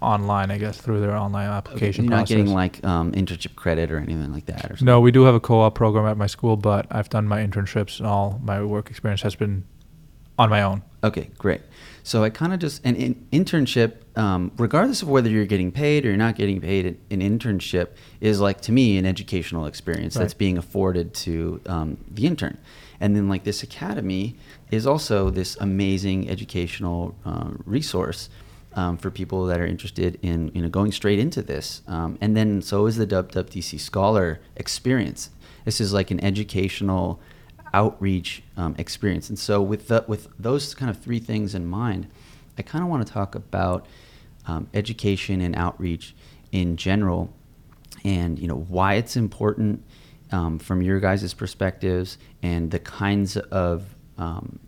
[0.02, 2.36] online, I guess, through their online application You're not process.
[2.36, 4.84] getting like um, internship credit or anything like that, or something.
[4.84, 7.98] no, we do have a co-op program at my school, but I've done my internships
[7.98, 9.64] and all my work experience has been
[10.38, 10.82] on my own.
[11.02, 11.62] Okay, great.
[12.02, 16.04] So I kind of just an in, internship, um, regardless of whether you're getting paid
[16.04, 17.88] or you're not getting paid, an, an internship
[18.20, 22.58] is like to me an educational experience that's being afforded to um, the intern.
[23.00, 24.36] And then like this academy
[24.70, 28.28] is also this amazing educational uh, resource
[28.74, 31.82] um, for people that are interested in you know going straight into this.
[31.86, 35.30] Um, and then so is the WWDC Scholar experience.
[35.64, 37.20] This is like an educational
[37.72, 39.28] outreach um, experience.
[39.28, 42.06] And so with the, with those kind of three things in mind,
[42.56, 43.86] I kind of want to talk about
[44.46, 46.14] um, education and outreach
[46.52, 47.32] in general,
[48.04, 49.82] and you know why it's important
[50.34, 54.58] um, from your guys' perspectives, and the kinds of um,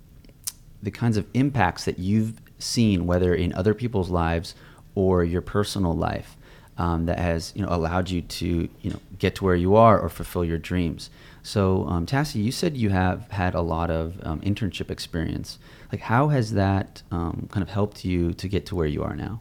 [0.82, 4.54] the kinds of impacts that you've seen, whether in other people's lives
[4.94, 6.36] or your personal life,
[6.78, 9.98] um, that has you know allowed you to you know get to where you are
[9.98, 11.10] or fulfill your dreams.
[11.42, 15.58] So, um, Tassie, you said you have had a lot of um, internship experience.
[15.92, 19.14] Like, how has that um, kind of helped you to get to where you are
[19.14, 19.40] now?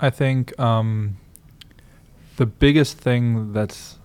[0.00, 1.18] I think um,
[2.36, 3.95] the biggest thing that's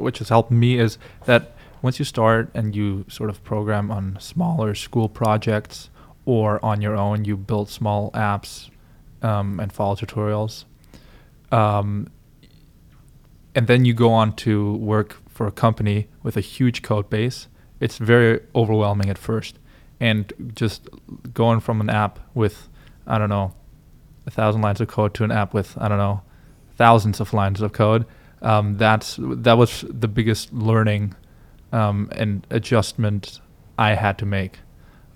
[0.00, 4.16] which has helped me is that once you start and you sort of program on
[4.20, 5.90] smaller school projects
[6.24, 8.70] or on your own, you build small apps
[9.22, 10.64] um, and follow tutorials.
[11.50, 12.10] Um,
[13.54, 17.48] and then you go on to work for a company with a huge code base.
[17.80, 19.58] It's very overwhelming at first.
[20.00, 20.88] And just
[21.32, 22.68] going from an app with,
[23.06, 23.54] I don't know,
[24.26, 26.22] a thousand lines of code to an app with I don't know
[26.76, 28.06] thousands of lines of code.
[28.42, 31.14] Um, that's that was the biggest learning
[31.72, 33.40] um, and adjustment
[33.78, 34.58] I had to make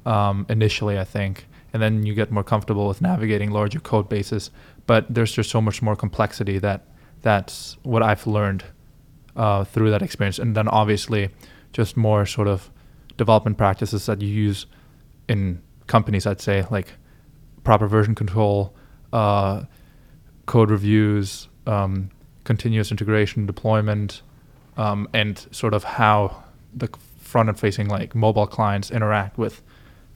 [0.07, 4.51] um, initially, I think, and then you get more comfortable with navigating larger code bases.
[4.87, 6.85] But there's just so much more complexity that
[7.23, 8.65] that's what I've learned
[9.37, 11.31] uh, through that experience, and then obviously
[11.73, 12.71] just more sort of
[13.17, 14.67] development practices that you use
[15.29, 16.27] in companies.
[16.27, 16.89] I'd say like
[17.65, 18.75] proper version control,
[19.13, 19.65] uh,
[20.47, 22.11] code reviews, um,
[22.45, 24.23] continuous integration, deployment,
[24.77, 26.89] um, and sort of how the
[27.19, 29.63] front-end facing like mobile clients interact with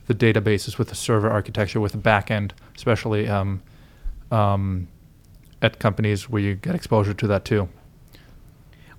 [0.07, 3.61] the databases, with the server architecture, with the backend, especially um,
[4.31, 4.87] um,
[5.61, 7.67] at companies where you get exposure to that too.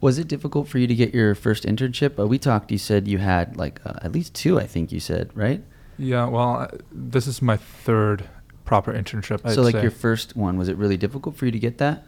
[0.01, 2.18] Was it difficult for you to get your first internship?
[2.18, 2.70] Uh, we talked.
[2.70, 4.59] You said you had like uh, at least two.
[4.59, 5.62] I think you said right.
[5.99, 8.29] Yeah, well, I- this is my third
[8.64, 9.41] proper internship.
[9.45, 9.83] I'd so like say.
[9.83, 12.05] your first one, was it really difficult for you to get that?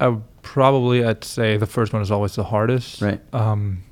[0.00, 3.00] I probably I'd say the first one is always the hardest.
[3.00, 3.20] Right.
[3.32, 3.82] Um,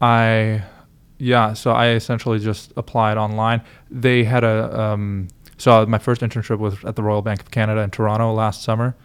[0.00, 0.62] I,
[1.18, 1.52] yeah.
[1.52, 3.62] So I essentially just applied online.
[3.90, 5.28] They had a um,
[5.58, 8.96] so my first internship was at the Royal Bank of Canada in Toronto last summer,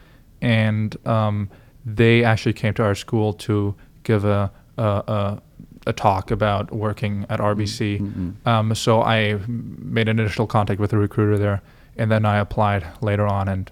[0.41, 1.49] and um,
[1.85, 5.41] they actually came to our school to give a a, a,
[5.87, 7.99] a talk about working at RBC.
[7.99, 8.47] Mm-mm.
[8.47, 11.61] Um, so I made an initial contact with a recruiter there,
[11.95, 13.71] and then I applied later on and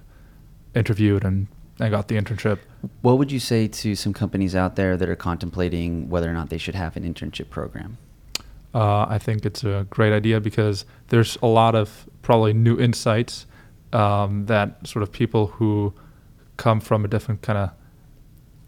[0.75, 1.47] interviewed and
[1.79, 2.59] I got the internship.
[3.01, 6.49] What would you say to some companies out there that are contemplating whether or not
[6.49, 7.97] they should have an internship program?
[8.73, 13.45] Uh, I think it's a great idea because there's a lot of probably new insights
[13.93, 15.93] um, that sort of people who
[16.57, 17.69] come from a different kind of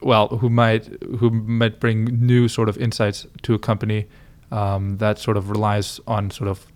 [0.01, 0.86] well who might
[1.20, 4.08] who might bring new sort of insights to a company
[4.51, 6.68] um, that sort of relies on sort of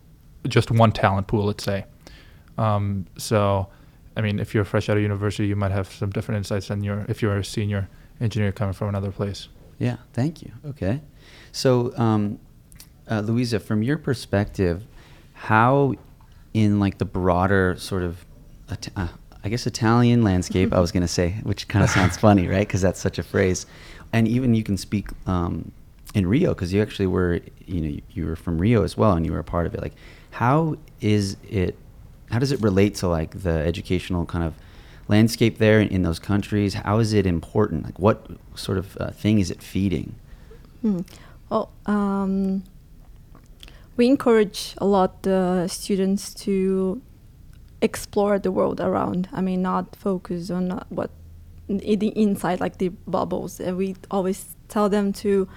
[0.47, 1.85] just one talent pool let's say
[2.57, 3.67] um, so
[4.15, 6.83] I mean, if you're fresh out of university, you might have some different insights than
[6.83, 7.89] your if you're a senior
[8.19, 9.47] engineer coming from another place.
[9.79, 10.51] Yeah, thank you.
[10.65, 11.01] Okay.
[11.51, 12.39] So, um,
[13.09, 14.83] uh, Luisa, from your perspective,
[15.33, 15.95] how,
[16.53, 18.23] in like the broader sort of,
[18.95, 19.07] uh,
[19.43, 22.67] I guess Italian landscape, I was going to say, which kind of sounds funny, right?
[22.67, 23.65] Because that's such a phrase,
[24.13, 25.71] and even you can speak um,
[26.13, 29.25] in Rio because you actually were, you know, you were from Rio as well, and
[29.25, 29.81] you were a part of it.
[29.81, 29.93] Like,
[30.29, 31.75] how is it?
[32.31, 34.53] How does it relate to like the educational kind of
[35.07, 36.73] landscape there in, in those countries?
[36.73, 37.85] How is it important?
[37.85, 40.15] Like, what sort of uh, thing is it feeding?
[40.81, 41.01] Hmm.
[41.49, 42.63] Well, um,
[43.97, 47.01] we encourage a lot the students to
[47.81, 49.27] explore the world around.
[49.33, 51.11] I mean, not focus on uh, what
[51.67, 53.59] the inside, like the bubbles.
[53.59, 55.47] And we always tell them to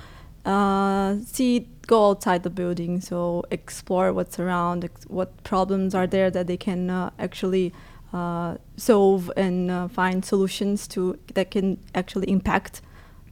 [0.44, 6.30] uh, see, go outside the building, so explore what's around, ex- what problems are there
[6.30, 7.72] that they can uh, actually
[8.12, 12.80] uh, solve and uh, find solutions to that can actually impact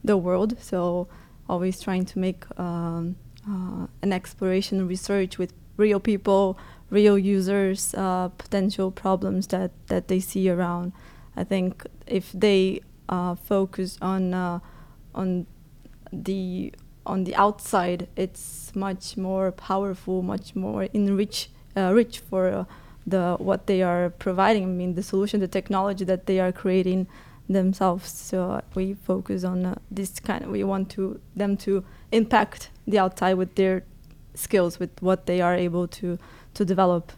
[0.03, 0.57] the world.
[0.61, 1.07] So
[1.47, 3.15] always trying to make um,
[3.49, 6.57] uh, an exploration research with real people,
[6.89, 10.93] real users, uh, potential problems that, that they see around.
[11.35, 14.33] I think if they uh, focus on
[15.15, 15.45] on
[16.11, 16.73] the
[17.05, 22.65] on the outside, it's much more powerful, much more enrich uh, rich for uh,
[23.05, 24.63] the what they are providing.
[24.63, 27.07] I mean, the solution, the technology that they are creating
[27.49, 28.11] themselves.
[28.11, 30.51] So uh, we focus on uh, this kind.
[30.51, 33.83] we want to them to impact the outside with their
[34.35, 36.17] skills, with what they are able to
[36.53, 37.11] to develop.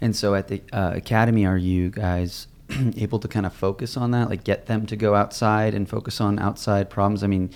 [0.00, 2.46] And so at the uh, academy, are you guys
[2.96, 6.20] able to kind of focus on that, like get them to go outside and focus
[6.20, 7.24] on outside problems?
[7.24, 7.50] I mean,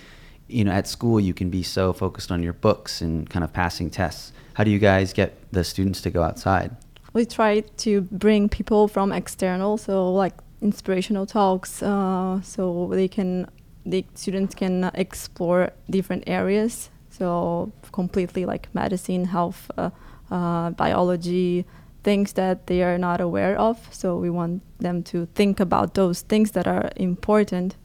[0.52, 3.52] you know, at school you can be so focused on your books and kind of
[3.52, 4.32] passing tests.
[4.54, 6.76] How do you guys get the students to go outside?
[7.12, 13.48] we try to bring people from external, so like inspirational talks, uh, so they can
[13.84, 16.90] the students can explore different areas.
[17.10, 19.90] So completely like medicine, health, uh,
[20.30, 21.66] uh, biology,
[22.04, 23.88] things that they are not aware of.
[23.92, 27.76] So we want them to think about those things that are important,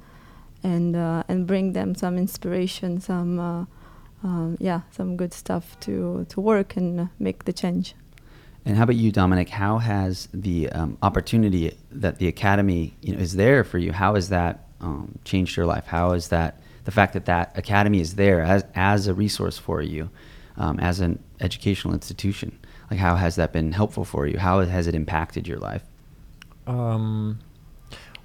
[0.63, 3.65] and uh, and bring them some inspiration, some uh,
[4.23, 7.95] um, yeah, some good stuff to to work and make the change.
[8.65, 9.49] And how about you, Dominic?
[9.49, 13.91] How has the um, opportunity that the academy you know is there for you?
[13.93, 15.85] How has that um, changed your life?
[15.85, 19.81] How is that the fact that that academy is there as as a resource for
[19.81, 20.09] you,
[20.57, 22.57] um, as an educational institution?
[22.89, 24.37] Like, how has that been helpful for you?
[24.37, 25.83] How has it impacted your life?
[26.65, 27.39] Um,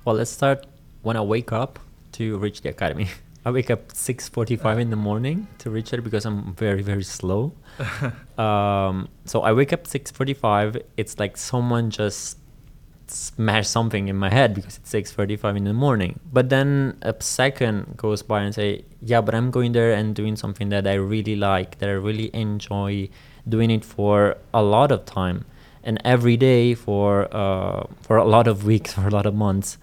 [0.04, 0.66] well, let's start
[1.02, 1.78] when I wake up
[2.12, 3.08] to reach the academy.
[3.44, 7.52] I wake up 6:45 in the morning to reach it because I'm very very slow.
[8.38, 10.82] um, so I wake up 6:45.
[10.96, 12.38] It's like someone just
[13.08, 16.20] smashed something in my head because it's 6:45 in the morning.
[16.32, 20.36] But then a second goes by and say, "Yeah, but I'm going there and doing
[20.36, 23.08] something that I really like, that I really enjoy
[23.48, 25.44] doing it for a lot of time."
[25.84, 29.78] and every day for uh, for a lot of weeks, for a lot of months.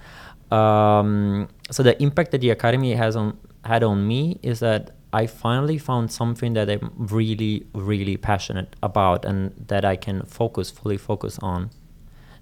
[0.52, 5.28] Um, so the impact that the academy has on had on me is that I
[5.28, 10.98] finally found something that I'm really, really passionate about, and that I can focus fully
[10.98, 11.70] focus on.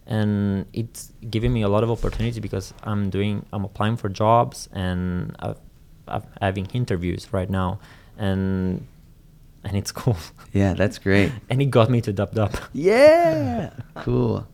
[0.05, 4.69] And it's giving me a lot of opportunity because I'm doing, I'm applying for jobs,
[4.71, 5.59] and I've,
[6.07, 7.79] I'm having interviews right now,
[8.17, 8.87] and
[9.68, 10.18] and it's cool.
[10.53, 11.32] Yeah, that's great.
[11.49, 12.55] and it got me to Dub Dub.
[12.74, 13.72] Yeah.
[13.95, 14.47] cool.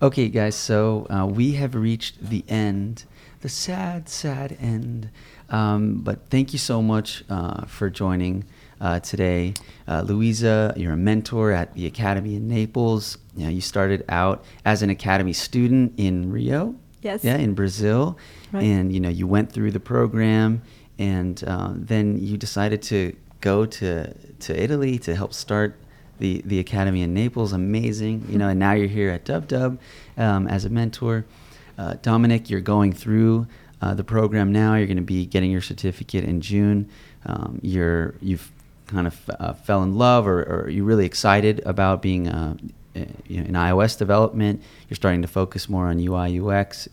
[0.00, 0.54] Okay, guys.
[0.54, 3.04] So uh, we have reached the end,
[3.40, 5.10] the sad, sad end.
[5.48, 8.44] Um, but thank you so much uh, for joining
[8.80, 9.54] uh, today,
[9.88, 10.72] uh, Luisa.
[10.76, 13.18] You're a mentor at the Academy in Naples.
[13.36, 16.76] You, know, you started out as an Academy student in Rio.
[17.02, 17.24] Yes.
[17.24, 18.18] Yeah, in Brazil,
[18.52, 18.62] Right.
[18.62, 20.60] and you know you went through the program,
[20.98, 25.76] and uh, then you decided to go to to Italy to help start
[26.18, 27.52] the the academy in Naples.
[27.52, 29.78] Amazing, you know, and now you're here at Dub Dub
[30.16, 31.24] um, as a mentor.
[31.78, 33.46] Uh, Dominic, you're going through
[33.80, 34.74] uh, the program now.
[34.74, 36.90] You're going to be getting your certificate in June.
[37.24, 38.50] Um, you're you've
[38.86, 42.56] kind of uh, fell in love, or, or you're really excited about being uh,
[42.96, 44.62] uh, you know, in iOS development.
[44.88, 46.88] You're starting to focus more on UI UX.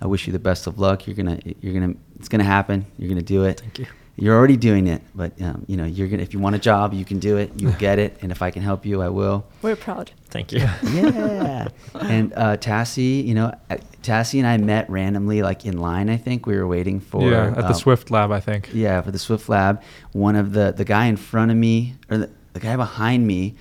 [0.00, 1.06] I wish you the best of luck.
[1.06, 2.86] You're gonna you're gonna it's gonna happen.
[2.98, 3.60] You're gonna do it.
[3.60, 3.86] Thank you.
[4.16, 6.22] You're already doing it, but um, you know you're gonna.
[6.22, 7.50] If you want a job, you can do it.
[7.56, 9.46] You'll get it, and if I can help you, I will.
[9.62, 10.10] We're proud.
[10.28, 10.58] Thank you.
[10.60, 11.68] Yeah.
[12.00, 16.10] and uh, Tassie, you know, uh, Tassie and I met randomly, like in line.
[16.10, 17.22] I think we were waiting for.
[17.30, 18.70] yeah, at the um, Swift lab, I think.
[18.74, 19.82] Yeah, for the Swift Lab.
[20.12, 23.54] One of the the guy in front of me, or the, the guy behind me,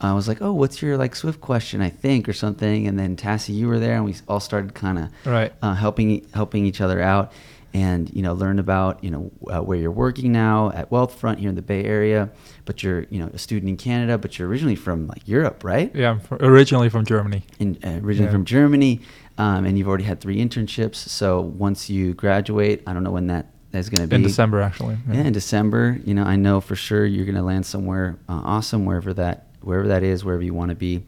[0.00, 3.16] I was like, "Oh, what's your like Swift question?" I think or something, and then
[3.16, 5.52] Tassie, you were there, and we all started kind of Right.
[5.62, 7.32] uh, helping helping each other out,
[7.74, 11.48] and you know, learn about you know uh, where you're working now at Wealthfront here
[11.48, 12.30] in the Bay Area,
[12.64, 15.94] but you're you know a student in Canada, but you're originally from like Europe, right?
[15.94, 17.42] Yeah, I'm fr- originally from Germany.
[17.58, 18.32] in, uh, originally Yeah.
[18.32, 19.00] from Germany,
[19.38, 20.96] um, and you've already had three internships.
[20.96, 24.16] So once you graduate, I don't know when that is going to be.
[24.16, 24.98] In December, actually.
[25.10, 25.98] Yeah, in December.
[26.04, 29.46] You know, I know for sure you're going to land somewhere uh, awesome, wherever that
[29.62, 31.04] wherever that is, wherever you want to be.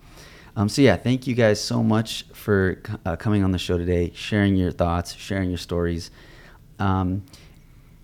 [0.56, 4.12] Um, so yeah, thank you guys so much for uh, coming on the show today,
[4.14, 6.10] sharing your thoughts, sharing your stories.
[6.78, 7.24] Um,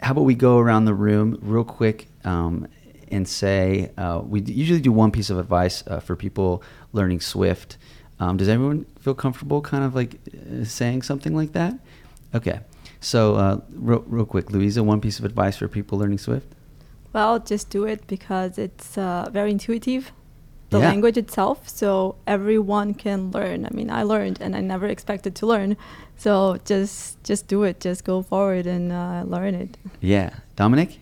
[0.00, 2.68] how about we go around the room real quick um,
[3.10, 6.62] and say uh, we usually do one piece of advice uh, for people
[6.92, 7.76] learning Swift.
[8.18, 11.74] Um, does everyone feel comfortable kind of like uh, saying something like that?
[12.34, 12.60] Okay.
[13.00, 16.46] So, uh, real, real quick, Luisa, one piece of advice for people learning Swift?
[17.12, 20.12] Well, just do it because it's uh, very intuitive,
[20.70, 20.88] the Yeah.
[20.88, 21.68] language itself.
[21.68, 23.66] So everyone can learn.
[23.66, 25.76] I mean, I learned, and I never expected to learn.
[26.16, 27.80] So just just do it.
[27.80, 29.76] Just go forward and uh, learn it.
[30.00, 30.30] Yeah.
[30.56, 31.00] Dominic?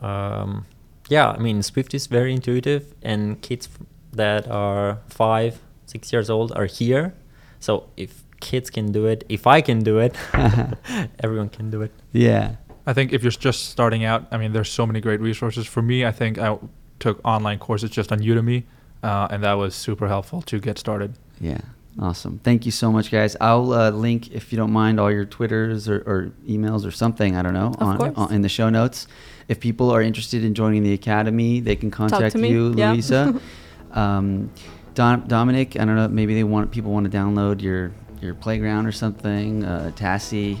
[0.00, 0.66] Um,
[1.08, 3.68] yeah, I mean, Swift is very intuitive, and kids
[4.12, 7.14] that are five, six years old are here.
[7.60, 10.14] So if kids can do it, if I can do it,
[11.24, 11.92] everyone can do it.
[12.12, 12.56] Yeah.
[12.86, 15.66] I think if you're just starting out, I mean, there's so many great resources.
[15.66, 16.56] For me, I think I
[17.00, 18.64] took online courses just on Udemy,
[19.02, 21.14] uh, and that was super helpful to get started.
[21.40, 21.60] Yeah.
[22.00, 22.38] Awesome.
[22.44, 23.36] Thank you so much, guys.
[23.40, 27.34] I'll uh, link, if you don't mind, all your Twitters or, or emails or something,
[27.36, 28.12] I don't know, Of on, course.
[28.16, 29.08] on in the show notes.
[29.48, 32.92] If people are interested in joining the academy, they can contact you, yeah.
[32.92, 33.40] Luisa.
[33.92, 34.52] um,
[34.94, 38.86] Don, Dominic, I don't know, maybe they want people want to download your your playground
[38.86, 39.64] or something.
[39.64, 40.60] Uh, Tassie.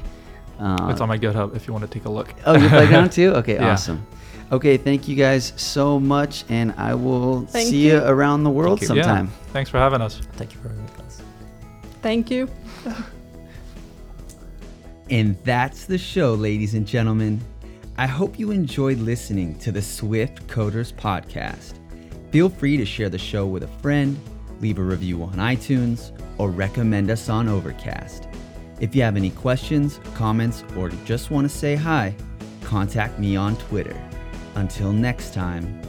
[0.60, 2.32] Uh, it's on my GitHub if you want to take a look.
[2.46, 3.32] Oh, your playground too?
[3.34, 3.72] Okay, Yeah.
[3.72, 4.04] awesome.
[4.50, 8.04] Okay, thank you guys so much, and I will Thank see you you.
[8.04, 9.26] around the world Thank sometime.
[9.26, 9.52] Yeah.
[9.52, 10.20] Thanks for having us.
[10.36, 11.22] Thank you for having us.
[12.02, 12.48] Thank you.
[15.10, 17.40] And that's the show, ladies and gentlemen.
[17.96, 21.78] I hope you enjoyed listening to the Swift Coders podcast.
[22.30, 24.18] Feel free to share the show with a friend,
[24.60, 28.28] leave a review on iTunes, or recommend us on Overcast.
[28.80, 32.14] If you have any questions, comments, or just want to say hi,
[32.62, 33.98] contact me on Twitter.
[34.58, 35.80] Until next time,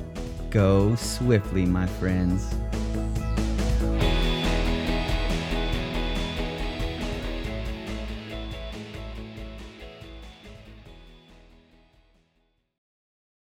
[0.51, 2.53] go swiftly, my friends.